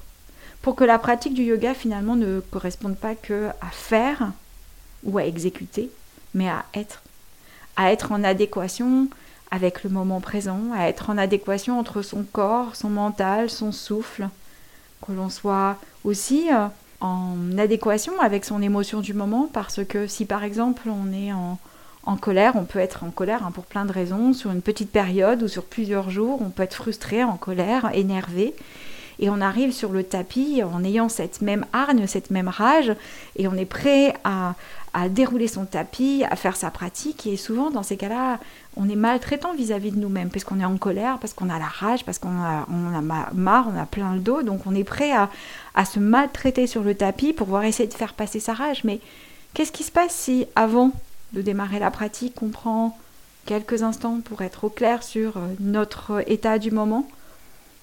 pour 0.62 0.76
que 0.76 0.84
la 0.84 1.00
pratique 1.00 1.34
du 1.34 1.44
yoga 1.44 1.74
finalement 1.74 2.16
ne 2.16 2.40
corresponde 2.40 2.96
pas 2.96 3.16
que 3.16 3.50
à 3.60 3.70
faire 3.72 4.32
ou 5.04 5.18
à 5.18 5.26
exécuter, 5.26 5.90
mais 6.34 6.50
à 6.50 6.66
être, 6.74 7.02
à 7.76 7.92
être 7.92 8.12
en 8.12 8.24
adéquation 8.24 9.08
avec 9.52 9.84
le 9.84 9.92
moment 9.92 10.20
présent, 10.20 10.60
à 10.74 10.88
être 10.88 11.12
en 11.12 11.18
adéquation 11.18 11.80
entre 11.80 12.02
son 12.02 12.24
corps, 12.24 12.76
son 12.76 12.90
mental, 12.90 13.52
son 13.52 13.72
souffle, 13.72 14.28
que 15.06 15.12
l'on 15.12 15.30
soit 15.30 15.78
aussi 16.04 16.50
euh, 16.52 16.66
en 17.02 17.36
adéquation 17.60 18.20
avec 18.20 18.46
son 18.46 18.64
émotion 18.64 19.02
du 19.02 19.14
moment, 19.14 19.48
parce 19.52 19.84
que 19.84 20.08
si 20.08 20.26
par 20.26 20.44
exemple 20.44 20.90
on 20.90 21.14
est 21.14 21.32
en, 21.34 22.18
colère, 22.18 22.54
on 22.56 22.64
peut 22.64 22.80
être 22.80 23.04
en 23.04 23.12
colère 23.12 23.46
hein, 23.46 23.52
pour 23.52 23.66
plein 23.66 23.86
de 23.86 23.92
raisons, 23.92 24.34
sur 24.34 24.52
une 24.52 24.62
petite 24.62 24.92
période 24.92 25.44
ou 25.44 25.48
sur 25.48 25.66
plusieurs 25.66 26.10
jours, 26.10 26.42
on 26.42 26.50
peut 26.50 26.64
être 26.64 26.74
frustré, 26.74 27.24
en 27.24 27.38
colère, 27.38 27.92
énervé. 27.94 28.56
Et 29.20 29.30
on 29.30 29.40
arrive 29.40 29.72
sur 29.72 29.92
le 29.92 30.04
tapis 30.04 30.64
en 30.64 30.84
ayant 30.84 31.08
cette 31.08 31.42
même 31.42 31.66
hargne, 31.72 32.08
cette 32.08 32.32
même 32.32 32.48
rage, 32.48 32.92
et 33.36 33.48
on 33.48 33.54
est 33.54 33.66
prêt 33.66 34.16
à, 34.24 34.56
dérouler 35.10 35.48
son 35.48 35.66
tapis, 35.66 36.24
à 36.30 36.36
faire 36.36 36.56
sa 36.56 36.70
pratique. 36.70 37.26
Et 37.26 37.36
souvent, 37.36 37.72
dans 37.72 37.82
ces 37.82 37.98
cas-là, 37.98 38.40
on 38.78 38.88
est 38.88 38.96
maltraitant 38.96 39.54
vis-à-vis 39.54 39.92
de 39.92 39.98
nous-mêmes, 39.98 40.30
parce 40.30 40.44
qu'on 40.44 40.60
est 40.60 40.66
en 40.66 40.78
colère, 40.78 41.18
parce 41.20 41.34
qu'on 41.34 41.50
a 41.50 41.58
la 41.58 41.66
rage, 41.66 42.06
parce 42.06 42.20
qu'on 42.20 42.38
a, 42.42 42.68
on 42.70 42.96
a 42.96 43.02
marre, 43.34 43.68
on 43.74 43.80
a 43.80 43.86
plein 43.86 44.14
le 44.14 44.20
dos. 44.20 44.44
Donc 44.44 44.68
on 44.68 44.76
est 44.76 44.84
prêt 44.84 45.12
à, 45.12 45.30
à 45.74 45.86
se 45.86 46.00
maltraiter 46.00 46.68
sur 46.68 46.84
le 46.84 46.94
tapis 46.94 47.34
pour 47.34 47.48
pouvoir 47.48 47.64
essayer 47.64 47.90
de 47.90 47.94
faire 47.94 48.14
passer 48.14 48.40
sa 48.40 48.54
rage. 48.54 48.84
Mais 48.84 49.00
qu'est-ce 49.54 49.72
qui 49.72 49.84
se 49.84 49.92
passe 49.92 50.14
si 50.14 50.46
avant 50.56 50.92
de 51.34 51.42
démarrer 51.42 51.80
la 51.80 51.90
pratique, 51.90 52.42
on 52.44 52.50
prend 52.50 52.98
quelques 53.46 53.82
instants 53.82 54.20
pour 54.24 54.42
être 54.44 54.64
au 54.64 54.70
clair 54.70 55.04
sur 55.04 55.38
euh, 55.38 55.42
notre 55.60 56.24
état 56.32 56.60
du 56.60 56.72
moment? 56.72 57.08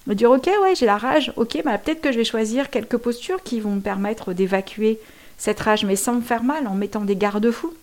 Me 0.07 0.15
dire 0.15 0.31
ok 0.31 0.49
ouais 0.63 0.73
j'ai 0.73 0.87
la 0.87 0.97
rage, 0.97 1.31
ok 1.35 1.61
bah 1.63 1.77
peut-être 1.77 2.01
que 2.01 2.11
je 2.11 2.17
vais 2.17 2.23
choisir 2.23 2.71
quelques 2.71 2.97
postures 2.97 3.43
qui 3.43 3.59
vont 3.59 3.75
me 3.75 3.81
permettre 3.81 4.33
d'évacuer 4.33 4.99
cette 5.41 5.59
rage 5.59 5.85
mais 5.85 5.95
sans 5.95 6.13
me 6.13 6.21
faire 6.21 6.43
mal 6.43 6.67
en 6.67 6.75
mettant 6.75 7.01
des 7.01 7.15
garde-fous. 7.15 7.73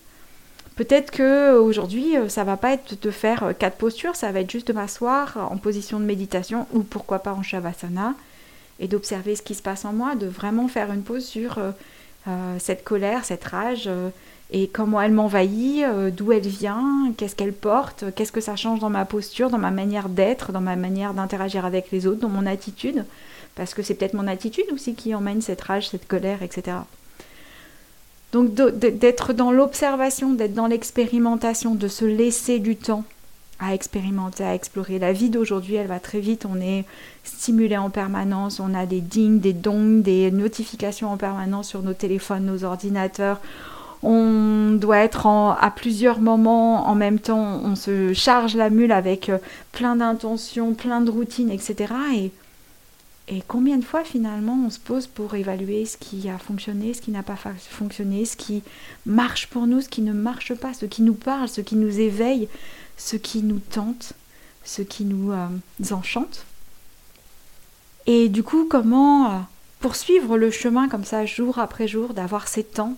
Peut-être 0.77 1.11
que 1.11 1.59
aujourd'hui 1.59 2.17
euh, 2.17 2.29
ça 2.29 2.45
va 2.45 2.57
pas 2.57 2.73
être 2.73 3.03
de 3.03 3.11
faire 3.11 3.43
euh, 3.43 3.53
quatre 3.53 3.77
postures, 3.77 4.15
ça 4.15 4.31
va 4.31 4.41
être 4.41 4.51
juste 4.51 4.69
de 4.69 4.73
m'asseoir 4.73 5.49
en 5.51 5.57
position 5.57 5.99
de 5.99 6.05
méditation 6.05 6.67
ou 6.73 6.81
pourquoi 6.81 7.19
pas 7.19 7.33
en 7.35 7.43
shavasana 7.43 8.15
et 8.81 8.87
d'observer 8.87 9.35
ce 9.35 9.43
qui 9.43 9.57
se 9.57 9.63
passe 9.63 9.85
en 9.85 9.93
moi, 9.93 10.15
de 10.15 10.27
vraiment 10.27 10.69
faire 10.69 10.93
une 10.93 11.03
pause 11.03 11.25
sur 11.25 11.59
cette 12.59 12.85
colère, 12.85 13.25
cette 13.25 13.43
rage, 13.43 13.91
et 14.51 14.69
comment 14.69 15.01
elle 15.01 15.13
m'envahit, 15.13 15.85
euh, 15.85 16.11
d'où 16.11 16.33
elle 16.33 16.47
vient, 16.47 17.13
qu'est-ce 17.17 17.37
qu'elle 17.37 17.53
porte, 17.53 18.05
qu'est-ce 18.15 18.33
que 18.33 18.41
ça 18.41 18.57
change 18.57 18.81
dans 18.81 18.89
ma 18.89 19.05
posture, 19.05 19.51
dans 19.51 19.59
ma 19.59 19.71
manière 19.71 20.09
d'être, 20.09 20.53
dans 20.53 20.61
ma 20.61 20.77
manière 20.77 21.13
d'interagir 21.13 21.67
avec 21.67 21.91
les 21.91 22.07
autres, 22.07 22.21
dans 22.21 22.31
mon 22.31 22.47
attitude, 22.47 23.05
parce 23.57 23.75
que 23.75 23.83
c'est 23.83 23.95
peut-être 23.95 24.15
mon 24.15 24.27
attitude 24.27 24.65
aussi 24.73 24.95
qui 24.95 25.15
emmène 25.15 25.43
cette 25.43 25.61
rage, 25.61 25.91
cette 25.91 26.09
colère, 26.09 26.43
etc. 26.43 26.79
Donc 28.33 28.53
d'être 28.53 29.33
dans 29.33 29.51
l'observation, 29.51 30.33
d'être 30.35 30.55
dans 30.55 30.67
l'expérimentation, 30.67 31.75
de 31.75 31.89
se 31.89 32.05
laisser 32.05 32.59
du 32.59 32.77
temps 32.77 33.05
à 33.61 33.75
expérimenter, 33.75 34.45
à 34.45 34.55
explorer. 34.55 34.99
La 34.99 35.13
vie 35.13 35.31
d'aujourd'hui, 35.31 35.75
elle 35.75 35.89
va 35.89 35.99
très 35.99 36.21
vite, 36.21 36.47
on 36.49 36.61
est 36.61 36.85
stimulé 37.25 37.77
en 37.77 37.91
permanence, 37.91 38.61
on 38.61 38.75
a 38.75 38.87
des 38.87 39.01
dings, 39.01 39.41
des 39.41 39.53
dongs, 39.53 40.03
des 40.03 40.31
notifications 40.31 41.11
en 41.11 41.17
permanence 41.17 41.69
sur 41.69 41.83
nos 41.83 41.95
téléphones, 41.95 42.45
nos 42.45 42.65
ordinateurs 42.65 43.41
on 44.03 44.77
doit 44.79 44.99
être 44.99 45.27
à 45.27 45.71
plusieurs 45.75 46.21
moments 46.21 46.89
en 46.89 46.95
même 46.95 47.19
temps, 47.19 47.61
on 47.65 47.75
se 47.75 48.13
charge 48.13 48.55
la 48.55 48.71
mule 48.71 48.93
avec 48.93 49.29
euh, 49.29 49.39
plein 49.73 49.97
d'intentions, 49.97 50.75
plein 50.75 51.01
de 51.01 51.11
routines, 51.11 51.51
etc. 51.51 51.93
Et, 52.17 52.31
et 53.31 53.43
combien 53.47 53.77
de 53.77 53.85
fois 53.85 54.05
finalement 54.05 54.59
on 54.65 54.71
se 54.71 54.79
pose 54.79 55.07
pour 55.07 55.35
évaluer 55.35 55.85
ce 55.85 55.99
qui 55.99 56.29
a 56.31 56.39
fonctionné, 56.39 56.95
ce 56.95 57.03
qui 57.03 57.11
n'a 57.11 57.23
pas 57.23 57.37
fonctionné, 57.37 58.25
ce 58.25 58.37
qui 58.37 58.63
marche 59.05 59.49
pour 59.49 59.67
nous, 59.67 59.83
ce 59.83 59.89
qui 59.89 60.01
ne 60.01 60.15
marche 60.15 60.55
pas, 60.55 60.73
ce 60.73 60.87
qui 60.87 61.03
nous 61.03 61.15
parle, 61.15 61.49
ce 61.49 61.61
qui 61.61 61.77
nous 61.77 62.01
éveille, 62.01 62.49
ce 62.97 63.17
qui 63.17 63.43
nous 63.43 63.59
tente, 63.59 64.15
ce 64.65 64.81
qui 64.81 65.05
nous 65.05 65.33
euh, 65.33 65.49
enchante. 65.91 66.47
Et 68.07 68.31
du 68.31 68.43
coup, 68.43 68.67
comment 68.69 69.31
euh, 69.31 69.39
poursuivre 69.81 70.39
le 70.39 70.51
chemin 70.51 70.89
comme 70.89 71.05
ça 71.05 71.27
jour 71.27 71.59
après 71.59 71.87
jour, 71.87 72.15
d'avoir 72.15 72.49
ces 72.49 72.65
temps 72.65 72.97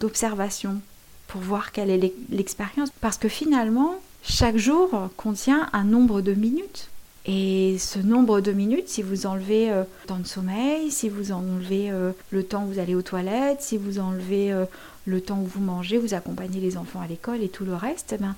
d'observation 0.00 0.80
pour 1.26 1.42
voir 1.42 1.72
quelle 1.72 1.90
est 1.90 2.14
l'expérience? 2.30 2.88
Parce 3.02 3.18
que 3.18 3.28
finalement, 3.28 3.96
chaque 4.22 4.56
jour 4.56 5.10
contient 5.18 5.68
un 5.74 5.84
nombre 5.84 6.22
de 6.22 6.32
minutes. 6.32 6.88
Et 7.30 7.76
ce 7.78 7.98
nombre 7.98 8.40
de 8.40 8.52
minutes, 8.52 8.88
si 8.88 9.02
vous 9.02 9.26
enlevez 9.26 9.70
euh, 9.70 9.82
le 9.82 10.06
temps 10.06 10.18
de 10.18 10.26
sommeil, 10.26 10.90
si 10.90 11.10
vous 11.10 11.30
enlevez 11.30 11.90
euh, 11.90 12.12
le 12.30 12.42
temps 12.42 12.64
où 12.64 12.68
vous 12.68 12.78
allez 12.78 12.94
aux 12.94 13.02
toilettes, 13.02 13.60
si 13.60 13.76
vous 13.76 13.98
enlevez 13.98 14.50
euh, 14.50 14.64
le 15.04 15.20
temps 15.20 15.38
où 15.38 15.44
vous 15.44 15.60
mangez, 15.60 15.98
vous 15.98 16.14
accompagnez 16.14 16.58
les 16.58 16.78
enfants 16.78 17.02
à 17.02 17.06
l'école 17.06 17.42
et 17.42 17.50
tout 17.50 17.66
le 17.66 17.74
reste, 17.74 18.14
eh 18.14 18.16
ben, 18.16 18.34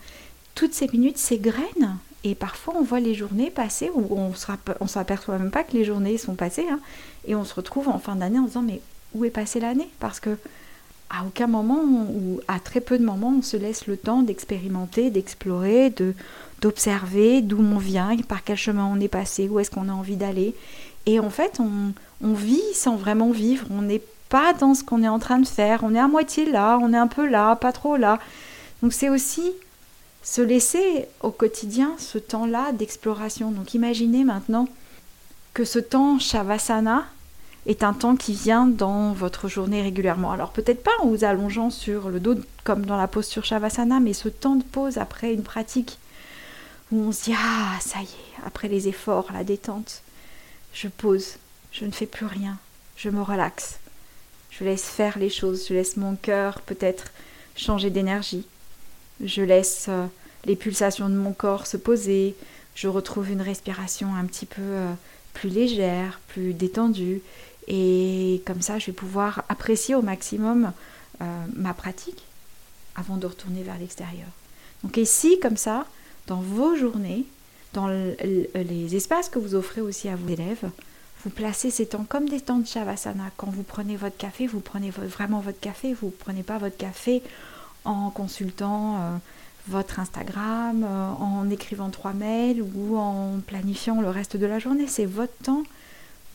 toutes 0.57 0.75
ces 0.75 0.89
minutes, 0.89 1.23
graines. 1.35 1.99
Et 2.25 2.35
parfois, 2.35 2.75
on 2.77 2.83
voit 2.83 2.99
les 2.99 3.15
journées 3.15 3.51
passer 3.51 3.93
où 3.95 4.09
on 4.11 4.33
ne 4.83 4.89
s'aperçoit 4.89 5.39
même 5.39 5.53
pas 5.53 5.63
que 5.63 5.77
les 5.77 5.85
journées 5.85 6.19
sont 6.19 6.35
passées. 6.35 6.67
Hein, 6.69 6.81
et 7.29 7.37
on 7.37 7.45
se 7.45 7.55
retrouve 7.55 7.89
en 7.89 8.01
fin 8.01 8.17
d'année 8.17 8.41
en 8.41 8.47
disant 8.47 8.63
Mais 8.63 8.81
où 9.15 9.25
est 9.25 9.31
passée 9.31 9.61
l'année? 9.61 9.89
Parce 10.01 10.19
que 10.19 10.37
à 11.11 11.25
aucun 11.25 11.49
moment 11.49 11.83
ou 11.83 12.41
à 12.47 12.61
très 12.61 12.81
peu 12.81 12.97
de 12.97 13.05
moments 13.05 13.35
on 13.37 13.43
se 13.43 13.57
laisse 13.57 13.87
le 13.89 13.97
temps 13.97 14.23
d'expérimenter, 14.23 15.11
d'explorer, 15.11 15.91
de 15.91 16.15
d'observer 16.61 17.43
d'où 17.43 17.59
on 17.61 17.79
vient, 17.79 18.17
par 18.29 18.45
quel 18.45 18.57
chemin 18.57 18.85
on 18.85 19.01
est 19.01 19.09
passé, 19.09 19.49
où 19.49 19.59
est-ce 19.61 19.71
qu'on 19.71 19.89
a 19.89 19.93
envie 19.93 20.17
d'aller. 20.17 20.55
Et 21.07 21.19
en 21.19 21.31
fait, 21.31 21.61
on, 21.61 21.93
vit 22.35 22.63
sans 22.75 22.97
vraiment 22.97 23.31
vivre. 23.31 23.67
On 23.71 23.83
n'est 23.83 24.03
pas 24.29 24.53
dans 24.53 24.75
ce 24.75 24.85
qu'on 24.85 25.03
est 25.03 25.09
en 25.09 25.19
train 25.19 25.39
de 25.39 25.47
faire. 25.47 25.81
On 25.83 25.95
est 25.95 25.99
à 25.99 26.09
moitié 26.09 26.45
là, 26.45 26.79
on 26.81 26.93
est 26.93 26.99
un 26.99 27.07
peu 27.07 27.27
là, 27.27 27.57
pas 27.57 27.73
trop 27.73 27.97
là. 27.97 28.19
Donc 28.83 28.93
c'est 28.93 29.09
aussi 29.09 29.53
se 30.23 30.43
laisser 30.43 31.07
au 31.23 31.31
quotidien 31.31 31.93
ce 31.99 32.19
temps-là 32.19 32.73
d'exploration. 32.73 33.51
Donc 33.51 33.75
imaginez 33.75 34.25
maintenant 34.25 34.69
que 35.55 35.65
ce 35.65 35.79
temps 35.79 36.19
Shavasana, 36.19 37.05
est 37.67 37.85
un 37.85 37.93
temps 37.93 38.17
qui 38.17 38.33
vient 38.33 38.67
dans 38.67 39.13
votre 39.13 39.49
journée 39.49 39.83
régulièrement. 39.83 40.33
Alors 40.33 40.51
peut-être 40.51 40.83
pas 40.83 40.91
en 41.03 41.09
vous 41.09 41.25
allongeant 41.25 41.71
sur 41.71 42.09
le 42.09 42.21
dos 42.21 42.37
comme 42.65 42.87
dans 42.87 42.97
la 42.97 43.07
posture 43.07 43.45
Shavasana, 43.45 44.01
mais 44.01 44.13
ce 44.13 44.29
temps 44.29 44.57
de 44.57 44.65
pause 44.65 44.99
après 44.99 45.33
une 45.33 45.43
pratique 45.43 45.99
où 46.93 47.01
on 47.01 47.13
se 47.13 47.25
dit 47.25 47.35
ah 47.37 47.79
ça 47.81 48.01
y 48.01 48.05
est, 48.05 48.47
après 48.47 48.69
les 48.69 48.89
efforts, 48.89 49.31
la 49.33 49.45
détente, 49.45 50.03
je 50.73 50.89
pose, 50.89 51.37
je 51.73 51.85
ne 51.85 51.91
fais 51.91 52.07
plus 52.07 52.27
rien, 52.27 52.59
je 52.97 53.11
me 53.11 53.23
relaxe. 53.23 53.79
Je 54.51 54.65
laisse 54.65 54.85
faire 54.85 55.19
les 55.19 55.31
choses, 55.31 55.67
je 55.69 55.75
laisse 55.75 55.97
mon 55.97 56.17
cœur 56.17 56.61
peut-être 56.63 57.13
changer 57.57 57.91
d'énergie. 57.91 58.45
Je 59.23 59.43
laisse 59.43 59.87
euh, 59.89 60.07
les 60.45 60.57
pulsations 60.57 61.09
de 61.09 61.15
mon 61.15 61.33
corps 61.33 61.67
se 61.67 61.77
poser. 61.77 62.35
Je 62.75 62.89
retrouve 62.89 63.31
une 63.31 63.43
respiration 63.43 64.15
un 64.15 64.25
petit 64.25 64.47
peu 64.47 64.63
euh, 64.63 64.93
plus 65.35 65.51
légère, 65.51 66.21
plus 66.29 66.53
détendue. 66.53 67.23
Et 67.69 68.43
comme 68.47 68.63
ça, 68.63 68.79
je 68.79 68.87
vais 68.87 68.93
pouvoir 68.93 69.45
apprécier 69.49 69.95
au 69.95 70.03
maximum 70.03 70.73
euh, 71.23 71.47
ma 71.55 71.75
pratique 71.75 72.25
avant 72.97 73.17
de 73.17 73.27
retourner 73.27 73.63
vers 73.63 73.79
l'extérieur. 73.79 74.29
Donc 74.83 74.97
ici, 74.97 75.39
comme 75.41 75.57
ça, 75.57 75.87
dans 76.27 76.41
vos 76.41 76.77
journées, 76.77 77.25
dans 77.73 77.89
les 77.89 78.97
espaces 78.97 79.29
que 79.29 79.39
vous 79.39 79.55
offrez 79.55 79.81
aussi 79.81 80.09
à 80.09 80.17
vos 80.17 80.29
élèves, 80.29 80.71
vous 81.23 81.31
placez 81.31 81.71
ces 81.71 81.87
temps 81.87 82.07
comme 82.09 82.29
des 82.29 82.41
temps 82.41 82.59
de 82.59 82.67
Shavasana. 82.67 83.25
Quand 83.37 83.51
vous 83.51 83.63
prenez 83.63 83.97
votre 83.97 84.17
café, 84.17 84.47
vous 84.47 84.61
prenez 84.61 84.91
vraiment 84.91 85.41
votre 85.41 85.61
café. 85.61 85.93
Vous 85.93 86.07
ne 86.07 86.13
prenez 86.13 86.43
pas 86.43 86.57
votre 86.57 86.79
café 86.79 87.23
en 87.85 88.11
consultant 88.11 88.97
euh, 88.97 89.17
votre 89.69 90.01
Instagram, 90.01 90.83
euh, 90.83 91.11
en 91.13 91.51
écrivant 91.51 91.91
trois 91.91 92.15
mails 92.15 92.63
ou 92.63 92.97
en 92.97 93.39
planifiant 93.47 94.01
le 94.01 94.09
reste 94.09 94.39
de 94.39 94.47
la 94.47 94.59
journée. 94.59 94.87
C'est 94.87 95.05
votre 95.05 95.37
temps 95.43 95.65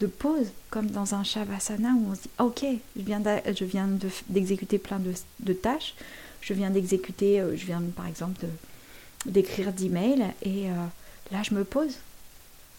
de 0.02 0.08
pause, 0.08 0.48
comme 0.70 0.88
dans 0.88 1.16
un 1.16 1.24
Shavasana 1.24 1.90
où 1.90 2.12
on 2.12 2.16
se 2.16 2.22
dit 2.22 2.30
Ok, 2.38 2.64
je 2.96 3.66
viens 3.66 3.90
d'exécuter 4.30 4.78
plein 4.78 5.00
de, 5.40 5.54
tâches. 5.54 5.96
Je 6.42 6.54
viens 6.54 6.70
d'exécuter, 6.70 7.42
euh, 7.42 7.58
je 7.58 7.66
viens 7.66 7.82
par 7.96 8.06
exemple 8.06 8.46
d'écrire 9.26 9.72
10 9.72 9.90
mails 9.90 10.26
et 10.44 10.68
là 11.32 11.42
je 11.44 11.54
me 11.54 11.64
pose 11.64 11.98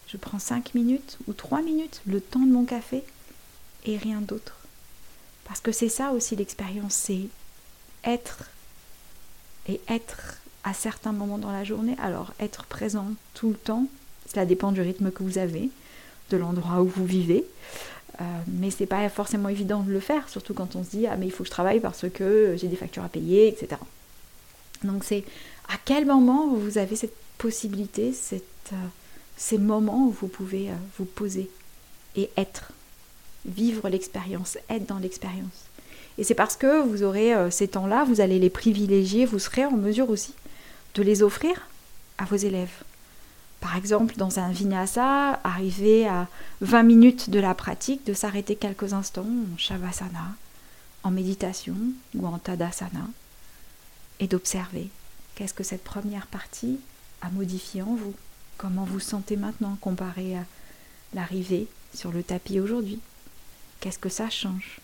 je 0.07 0.17
prends 0.17 0.39
5 0.39 0.73
minutes 0.73 1.17
ou 1.27 1.33
3 1.33 1.61
minutes, 1.61 2.01
le 2.05 2.21
temps 2.21 2.39
de 2.39 2.51
mon 2.51 2.65
café 2.65 3.03
et 3.85 3.97
rien 3.97 4.21
d'autre. 4.21 4.57
Parce 5.45 5.59
que 5.59 5.71
c'est 5.71 5.89
ça 5.89 6.11
aussi 6.11 6.35
l'expérience, 6.35 6.93
c'est 6.93 7.27
être 8.03 8.45
et 9.67 9.81
être 9.89 10.37
à 10.63 10.73
certains 10.73 11.11
moments 11.11 11.37
dans 11.37 11.51
la 11.51 11.63
journée. 11.63 11.95
Alors 12.01 12.33
être 12.39 12.65
présent 12.65 13.07
tout 13.33 13.49
le 13.49 13.55
temps, 13.55 13.85
cela 14.31 14.45
dépend 14.45 14.71
du 14.71 14.81
rythme 14.81 15.11
que 15.11 15.23
vous 15.23 15.37
avez, 15.37 15.69
de 16.29 16.37
l'endroit 16.37 16.81
où 16.81 16.87
vous 16.87 17.05
vivez. 17.05 17.45
Euh, 18.19 18.23
mais 18.47 18.71
c'est 18.71 18.87
pas 18.87 19.07
forcément 19.09 19.49
évident 19.49 19.83
de 19.83 19.91
le 19.91 19.99
faire, 19.99 20.27
surtout 20.29 20.53
quand 20.53 20.75
on 20.75 20.83
se 20.83 20.89
dit 20.89 21.05
ah 21.05 21.17
mais 21.17 21.27
il 21.27 21.31
faut 21.31 21.43
que 21.43 21.47
je 21.47 21.51
travaille 21.51 21.79
parce 21.79 22.09
que 22.09 22.55
j'ai 22.57 22.67
des 22.67 22.75
factures 22.77 23.03
à 23.03 23.09
payer, 23.09 23.47
etc. 23.49 23.79
Donc 24.83 25.03
c'est 25.03 25.23
à 25.69 25.77
quel 25.83 26.05
moment 26.05 26.47
vous 26.47 26.77
avez 26.77 26.95
cette 26.95 27.15
possibilité, 27.37 28.13
euh, 28.33 28.75
ces 29.35 29.57
moments 29.57 30.07
où 30.07 30.11
vous 30.11 30.27
pouvez 30.27 30.69
euh, 30.69 30.75
vous 30.97 31.05
poser 31.05 31.49
et 32.15 32.29
être, 32.37 32.71
vivre 33.45 33.89
l'expérience, 33.89 34.57
être 34.69 34.87
dans 34.87 34.99
l'expérience? 34.99 35.65
Et 36.17 36.23
c'est 36.23 36.35
parce 36.35 36.55
que 36.55 36.81
vous 36.81 37.03
aurez 37.03 37.33
euh, 37.33 37.51
ces 37.51 37.67
temps-là, 37.67 38.03
vous 38.05 38.21
allez 38.21 38.39
les 38.39 38.49
privilégier, 38.49 39.25
vous 39.25 39.39
serez 39.39 39.65
en 39.65 39.77
mesure 39.77 40.09
aussi 40.09 40.33
de 40.95 41.03
les 41.03 41.21
offrir 41.21 41.67
à 42.17 42.25
vos 42.25 42.35
élèves. 42.35 42.83
Par 43.59 43.75
exemple, 43.75 44.15
dans 44.17 44.39
un 44.39 44.51
vinyasa, 44.51 45.39
arriver 45.43 46.07
à 46.07 46.27
20 46.61 46.83
minutes 46.83 47.29
de 47.29 47.39
la 47.39 47.53
pratique, 47.53 48.05
de 48.05 48.13
s'arrêter 48.13 48.55
quelques 48.55 48.93
instants 48.93 49.25
en 49.53 49.57
shavasana, 49.57 50.35
en 51.03 51.11
méditation 51.11 51.75
ou 52.15 52.25
en 52.25 52.37
tadasana, 52.39 53.07
et 54.19 54.27
d'observer 54.27 54.89
qu'est-ce 55.37 55.53
que 55.53 55.63
cette 55.63 55.83
première 55.83 56.25
partie 56.25 56.79
a 57.21 57.29
modifié 57.29 57.83
en 57.83 57.93
vous? 57.93 58.15
Comment 58.57 58.85
vous 58.85 58.99
sentez 58.99 59.37
maintenant 59.37 59.77
comparé 59.79 60.35
à 60.35 60.43
l'arrivée 61.13 61.67
sur 61.93 62.11
le 62.11 62.23
tapis 62.23 62.59
aujourd'hui? 62.59 62.99
Qu'est-ce 63.79 63.99
que 63.99 64.09
ça 64.09 64.31
change? 64.31 64.79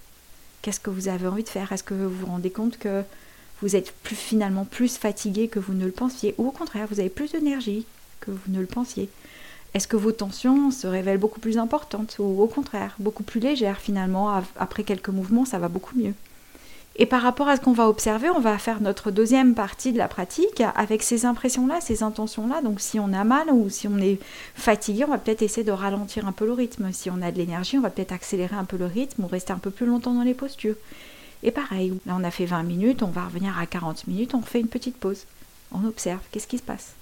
Qu'est-ce 0.62 0.80
que 0.80 0.92
vous 0.92 1.08
avez 1.08 1.28
envie 1.28 1.44
de 1.44 1.50
faire? 1.50 1.72
Est-ce 1.72 1.84
que 1.84 1.96
vous 1.96 2.16
vous 2.16 2.28
rendez 2.28 2.52
compte 2.52 2.78
que 2.78 3.02
vous 3.64 3.76
êtes 3.76 3.92
plus, 4.04 4.16
finalement 4.16 4.64
plus 4.64 4.96
fatigué 4.96 5.48
que 5.48 5.58
vous 5.58 5.74
ne 5.74 5.86
le 5.86 5.92
pensiez? 5.92 6.36
Ou 6.38 6.50
au 6.50 6.52
contraire, 6.52 6.88
vous 6.88 7.00
avez 7.00 7.10
plus 7.10 7.32
d'énergie 7.32 7.88
que 8.20 8.30
vous 8.30 8.52
ne 8.52 8.60
le 8.60 8.68
pensiez? 8.68 9.10
Est-ce 9.74 9.88
que 9.88 9.98
vos 9.98 10.12
tensions 10.12 10.70
se 10.70 10.86
révèlent 10.86 11.18
beaucoup 11.18 11.40
plus 11.40 11.58
importantes? 11.58 12.18
Ou 12.20 12.44
au 12.44 12.48
contraire, 12.48 12.96
beaucoup 13.00 13.24
plus 13.24 13.40
légères 13.40 13.80
finalement 13.80 14.44
Après 14.56 14.84
quelques 14.84 15.10
mouvements, 15.10 15.46
ça 15.46 15.58
va 15.58 15.68
beaucoup 15.68 15.98
mieux? 15.98 16.14
Et 16.96 17.08
par 17.08 17.24
rapport 17.24 17.48
à 17.48 17.56
ce 17.56 17.62
qu'on 17.62 17.74
va 17.74 17.90
observer, 17.90 18.30
on 18.30 18.40
va 18.40 18.60
faire 18.60 18.80
notre 18.80 19.10
deuxième 19.10 19.56
partie 19.56 19.94
de 19.94 19.98
la 19.98 20.08
pratique 20.08 20.62
avec 20.76 21.02
ces 21.02 21.26
impressions-là, 21.26 21.82
ces 21.82 22.04
intentions-là. 22.04 22.62
Donc 22.62 22.80
si 22.80 23.00
on 23.00 23.14
a 23.14 23.24
mal 23.24 23.50
ou 23.52 23.68
si 23.70 23.88
on 23.88 23.98
est 23.98 24.20
fatigué, 24.54 25.04
on 25.04 25.10
va 25.10 25.18
peut-être 25.18 25.42
essayer 25.42 25.64
de 25.64 25.72
ralentir 25.72 26.28
un 26.28 26.32
peu 26.32 26.46
le 26.46 26.54
rythme. 26.54 26.92
Si 26.92 27.10
on 27.10 27.22
a 27.24 27.32
de 27.32 27.38
l'énergie, 27.38 27.80
on 27.80 27.82
va 27.82 27.90
peut-être 27.90 28.12
accélérer 28.12 28.56
un 28.56 28.66
peu 28.66 28.78
le 28.78 28.86
rythme 28.86 29.24
ou 29.24 29.28
rester 29.28 29.54
un 29.54 29.58
peu 29.58 29.72
plus 29.72 29.88
longtemps 29.88 30.14
dans 30.14 30.22
les 30.22 30.36
postures. 30.36 30.76
Et 31.42 31.50
pareil, 31.50 31.94
là 32.06 32.16
on 32.16 32.24
a 32.24 32.32
fait 32.32 32.46
20 32.46 32.62
minutes, 32.62 33.02
on 33.02 33.08
va 33.08 33.26
revenir 33.26 33.58
à 33.58 33.66
40 33.66 34.08
minutes, 34.08 34.36
on 34.36 34.42
fait 34.42 34.60
une 34.60 34.68
petite 34.68 34.98
pause. 34.98 35.26
On 35.72 35.86
observe, 35.86 36.22
qu'est-ce 36.32 36.48
qui 36.48 36.60
se 36.60 36.64
passe? 36.64 36.94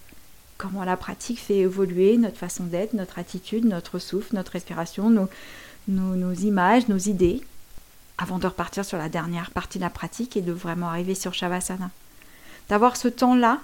Comment 0.58 0.86
la 0.86 0.96
pratique 0.96 1.40
fait 1.40 1.58
évoluer 1.58 2.16
notre 2.18 2.38
façon 2.38 2.64
d'être, 2.64 2.94
notre 2.94 3.20
attitude, 3.20 3.66
notre 3.66 4.00
souffle, 4.00 4.36
notre 4.36 4.54
respiration, 4.54 5.10
nos, 5.10 5.28
nos 5.88 6.34
images, 6.34 6.88
nos 6.88 6.98
idées? 6.98 7.42
Avant 8.22 8.38
de 8.38 8.48
repartir 8.48 8.86
sur 8.86 8.98
la 8.98 9.10
dernière 9.10 9.52
partie 9.52 9.80
de 9.80 9.84
la 9.84 9.90
pratique 9.90 10.38
et 10.38 10.42
de 10.42 10.52
vraiment 10.52 10.90
arriver 10.90 11.16
sur 11.16 11.34
Shavasana. 11.34 11.90
D'avoir 12.70 12.96
ce 12.96 13.08
temps-là 13.08 13.60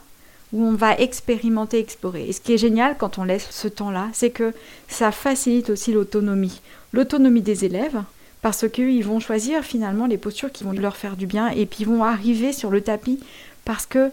où 0.51 0.63
on 0.63 0.73
va 0.73 0.97
expérimenter, 0.97 1.79
explorer. 1.79 2.27
Et 2.27 2.33
ce 2.33 2.41
qui 2.41 2.53
est 2.53 2.57
génial 2.57 2.95
quand 2.97 3.19
on 3.19 3.23
laisse 3.23 3.47
ce 3.51 3.67
temps-là, 3.67 4.07
c'est 4.13 4.31
que 4.31 4.53
ça 4.87 5.11
facilite 5.11 5.69
aussi 5.69 5.93
l'autonomie. 5.93 6.61
L'autonomie 6.93 7.41
des 7.41 7.65
élèves, 7.65 8.01
parce 8.41 8.67
qu'ils 8.69 9.03
vont 9.03 9.19
choisir 9.19 9.63
finalement 9.63 10.07
les 10.07 10.17
postures 10.17 10.51
qui 10.51 10.63
vont 10.63 10.71
leur 10.71 10.95
faire 10.95 11.17
du 11.17 11.27
bien 11.27 11.49
et 11.49 11.65
puis 11.65 11.79
ils 11.81 11.87
vont 11.87 12.03
arriver 12.03 12.53
sur 12.53 12.71
le 12.71 12.81
tapis 12.81 13.19
parce 13.65 13.85
que 13.85 14.11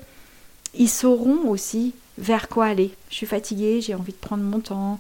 ils 0.77 0.89
sauront 0.89 1.49
aussi 1.49 1.95
vers 2.19 2.49
quoi 2.49 2.67
aller. 2.67 2.91
Je 3.11 3.15
suis 3.15 3.27
fatiguée, 3.27 3.81
j'ai 3.81 3.95
envie 3.95 4.13
de 4.13 4.19
prendre 4.19 4.43
mon 4.43 4.61
temps, 4.61 4.99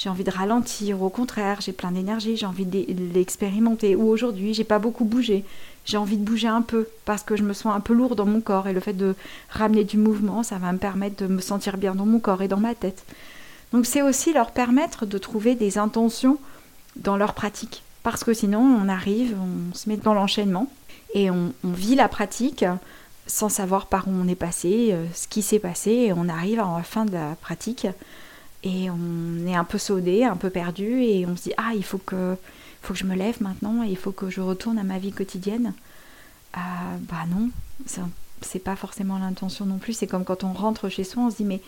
j'ai 0.00 0.08
envie 0.08 0.24
de 0.24 0.30
ralentir, 0.30 1.02
au 1.02 1.10
contraire, 1.10 1.60
j'ai 1.60 1.72
plein 1.72 1.92
d'énergie, 1.92 2.34
j'ai 2.34 2.46
envie 2.46 2.64
de 2.64 2.86
l'expérimenter. 3.12 3.94
Ou 3.96 4.08
aujourd'hui, 4.08 4.54
j'ai 4.54 4.64
pas 4.64 4.78
beaucoup 4.78 5.04
bougé, 5.04 5.44
j'ai 5.84 5.98
envie 5.98 6.16
de 6.16 6.24
bouger 6.24 6.48
un 6.48 6.62
peu 6.62 6.88
parce 7.04 7.22
que 7.22 7.36
je 7.36 7.42
me 7.42 7.52
sens 7.52 7.74
un 7.76 7.80
peu 7.80 7.92
lourd 7.92 8.16
dans 8.16 8.24
mon 8.24 8.40
corps 8.40 8.66
et 8.66 8.72
le 8.72 8.80
fait 8.80 8.94
de 8.94 9.14
ramener 9.50 9.84
du 9.84 9.98
mouvement, 9.98 10.42
ça 10.42 10.56
va 10.56 10.72
me 10.72 10.78
permettre 10.78 11.22
de 11.22 11.26
me 11.26 11.42
sentir 11.42 11.76
bien 11.76 11.94
dans 11.94 12.06
mon 12.06 12.18
corps 12.18 12.40
et 12.40 12.48
dans 12.48 12.56
ma 12.56 12.74
tête. 12.74 13.04
Donc 13.74 13.84
c'est 13.84 14.00
aussi 14.00 14.32
leur 14.32 14.52
permettre 14.52 15.04
de 15.04 15.18
trouver 15.18 15.54
des 15.54 15.76
intentions 15.76 16.38
dans 16.96 17.18
leur 17.18 17.34
pratique. 17.34 17.82
Parce 18.02 18.24
que 18.24 18.32
sinon, 18.32 18.60
on 18.60 18.88
arrive, 18.88 19.36
on 19.38 19.74
se 19.74 19.86
met 19.86 19.98
dans 19.98 20.14
l'enchaînement 20.14 20.66
et 21.12 21.30
on, 21.30 21.52
on, 21.62 21.72
vit 21.72 21.94
la 21.94 22.08
pratique 22.08 22.64
sans 23.26 23.50
savoir 23.50 23.84
par 23.84 24.08
où 24.08 24.12
on 24.12 24.26
est 24.28 24.34
passé, 24.34 24.92
euh, 24.92 25.04
ce 25.14 25.28
qui 25.28 25.42
s'est 25.42 25.58
passé, 25.58 25.90
et 25.90 26.12
on 26.14 26.26
arrive 26.26 26.58
à 26.58 26.78
la 26.78 26.82
fin 26.82 27.04
de 27.04 27.12
la 27.12 27.36
pratique 27.42 27.86
et 28.62 28.90
on 28.90 29.46
est 29.46 29.54
un 29.54 29.64
peu 29.64 29.78
saudé, 29.78 30.24
un 30.24 30.36
peu 30.36 30.50
perdu, 30.50 31.02
et 31.02 31.26
on 31.26 31.36
se 31.36 31.44
dit 31.44 31.52
ah 31.56 31.72
il 31.74 31.84
faut 31.84 31.98
que, 31.98 32.36
faut 32.82 32.92
que 32.92 32.98
je 32.98 33.04
me 33.04 33.14
lève 33.14 33.42
maintenant, 33.42 33.82
il 33.82 33.96
faut 33.96 34.12
que 34.12 34.30
je 34.30 34.40
retourne 34.40 34.78
à 34.78 34.82
ma 34.84 34.98
vie 34.98 35.12
quotidienne. 35.12 35.72
Euh, 36.56 36.60
bah 37.08 37.24
non, 37.28 37.50
c'est 38.42 38.58
pas 38.58 38.76
forcément 38.76 39.18
l'intention 39.18 39.64
non 39.66 39.78
plus. 39.78 39.94
C'est 39.94 40.06
comme 40.06 40.24
quand 40.24 40.44
on 40.44 40.52
rentre 40.52 40.88
chez 40.88 41.04
soi, 41.04 41.22
on 41.24 41.30
se 41.30 41.36
dit 41.36 41.44
mais 41.44 41.60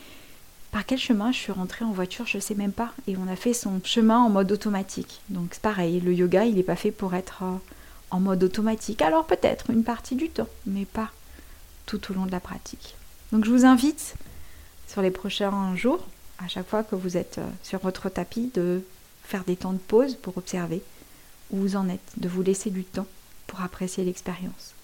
par 0.70 0.86
quel 0.86 0.98
chemin 0.98 1.32
je 1.32 1.38
suis 1.38 1.52
rentrée 1.52 1.84
en 1.84 1.92
voiture, 1.92 2.26
je 2.26 2.38
sais 2.38 2.54
même 2.54 2.72
pas. 2.72 2.92
Et 3.06 3.16
on 3.16 3.28
a 3.28 3.36
fait 3.36 3.52
son 3.52 3.80
chemin 3.84 4.18
en 4.18 4.30
mode 4.30 4.52
automatique. 4.52 5.20
Donc 5.28 5.50
c'est 5.52 5.62
pareil, 5.62 6.00
le 6.00 6.12
yoga 6.12 6.44
il 6.44 6.56
n'est 6.56 6.62
pas 6.62 6.76
fait 6.76 6.90
pour 6.90 7.14
être 7.14 7.42
euh, 7.42 7.56
en 8.10 8.20
mode 8.20 8.42
automatique. 8.42 9.02
Alors 9.02 9.26
peut-être 9.26 9.70
une 9.70 9.84
partie 9.84 10.16
du 10.16 10.28
temps, 10.28 10.48
mais 10.66 10.84
pas 10.84 11.10
tout 11.86 12.10
au 12.10 12.14
long 12.14 12.26
de 12.26 12.32
la 12.32 12.40
pratique. 12.40 12.96
Donc 13.32 13.44
je 13.44 13.50
vous 13.50 13.64
invite 13.64 14.14
sur 14.88 15.00
les 15.00 15.10
prochains 15.10 15.74
jours 15.74 16.06
à 16.44 16.48
chaque 16.48 16.68
fois 16.68 16.82
que 16.82 16.94
vous 16.94 17.16
êtes 17.16 17.38
euh, 17.38 17.48
sur 17.62 17.78
votre 17.80 18.08
tapis, 18.08 18.50
de 18.54 18.82
faire 19.24 19.44
des 19.44 19.56
temps 19.56 19.72
de 19.72 19.78
pause 19.78 20.16
pour 20.16 20.36
observer 20.36 20.82
où 21.50 21.58
vous 21.58 21.76
en 21.76 21.88
êtes, 21.88 22.00
de 22.16 22.28
vous 22.28 22.42
laisser 22.42 22.70
du 22.70 22.84
temps 22.84 23.06
pour 23.46 23.60
apprécier 23.60 24.04
l'expérience. 24.04 24.74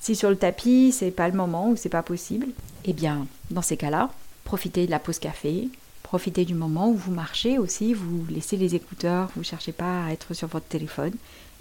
Si 0.00 0.16
sur 0.16 0.30
le 0.30 0.36
tapis, 0.36 0.92
c'est 0.92 1.10
pas 1.10 1.28
le 1.28 1.36
moment 1.36 1.70
ou 1.70 1.76
c'est 1.76 1.88
pas 1.88 2.02
possible, 2.02 2.48
eh 2.84 2.92
bien, 2.92 3.26
dans 3.50 3.62
ces 3.62 3.76
cas-là, 3.76 4.10
profitez 4.44 4.86
de 4.86 4.90
la 4.90 4.98
pause 4.98 5.18
café, 5.18 5.68
profitez 6.02 6.44
du 6.44 6.54
moment 6.54 6.88
où 6.88 6.94
vous 6.94 7.12
marchez 7.12 7.58
aussi, 7.58 7.94
vous 7.94 8.24
laissez 8.30 8.56
les 8.56 8.74
écouteurs, 8.74 9.28
vous 9.34 9.40
ne 9.40 9.44
cherchez 9.46 9.72
pas 9.72 10.04
à 10.04 10.12
être 10.12 10.34
sur 10.34 10.48
votre 10.48 10.66
téléphone 10.66 11.12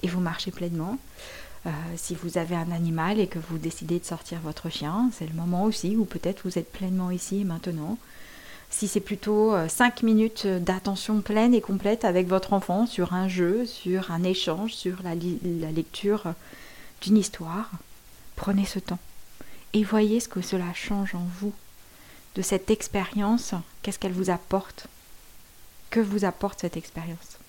et 0.04 0.08
vous 0.08 0.22
marchez 0.22 0.52
pleinement. 0.52 0.98
Euh, 1.66 1.70
si 1.98 2.16
vous 2.16 2.38
avez 2.38 2.56
un 2.56 2.72
animal 2.72 3.20
et 3.20 3.28
que 3.28 3.40
vous 3.40 3.58
décidez 3.58 4.00
de 4.00 4.06
sortir 4.06 4.40
votre 4.40 4.70
chien, 4.70 5.10
c'est 5.12 5.28
le 5.28 5.34
moment 5.34 5.64
aussi 5.64 5.98
où 5.98 6.06
peut-être 6.06 6.42
vous 6.46 6.58
êtes 6.58 6.72
pleinement 6.72 7.12
ici 7.12 7.42
et 7.42 7.44
maintenant 7.44 7.98
si 8.70 8.88
c'est 8.88 9.00
plutôt 9.00 9.54
5 9.68 10.04
euh, 10.04 10.06
minutes 10.06 10.48
d'attention 10.48 11.22
pleine 11.22 11.54
et 11.54 11.62
complète 11.62 12.06
avec 12.06 12.28
votre 12.28 12.54
enfant 12.54 12.86
sur 12.86 13.14
un 13.14 13.28
jeu, 13.28 13.66
sur 13.66 14.12
un 14.12 14.24
échange, 14.24 14.74
sur 14.74 14.98
la, 15.04 15.16
lecture 15.16 16.34
d'une 17.02 17.18
histoire, 17.18 17.72
prenez 18.36 18.66
ce 18.66 18.80
temps 18.80 19.00
et 19.74 19.84
voyez 19.84 20.20
ce 20.20 20.28
que 20.28 20.42
cela 20.42 20.74
change 20.74 21.16
en 21.16 21.26
vous. 21.40 21.54
De 22.36 22.42
cette 22.42 22.70
expérience, 22.70 23.54
qu'est-ce 23.82 23.98
qu'elle 23.98 24.12
vous 24.12 24.30
apporte? 24.30 24.88
Que 25.90 26.00
vous 26.00 26.24
apporte 26.24 26.60
cette 26.60 26.78
expérience? 26.78 27.40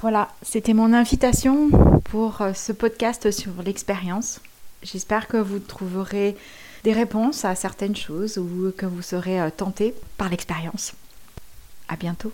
Voilà, 0.00 0.30
c'était 0.42 0.74
mon 0.74 0.92
invitation 0.92 1.70
pour 2.04 2.42
euh, 2.42 2.52
ce 2.52 2.72
podcast 2.72 3.30
sur 3.30 3.50
l'expérience. 3.64 4.40
J'espère 4.82 5.26
que 5.26 5.38
vous 5.38 5.58
trouverez 5.58 6.36
des 6.84 6.92
réponses 6.92 7.44
à 7.46 7.54
certaines 7.54 7.96
choses 7.96 8.38
ou 8.38 8.70
que 8.76 8.86
vous 8.86 9.02
serez 9.02 9.40
euh, 9.40 9.50
tenté 9.50 9.94
par 10.18 10.28
l'expérience. 10.28 10.92
À 11.88 11.96
bientôt. 11.96 12.32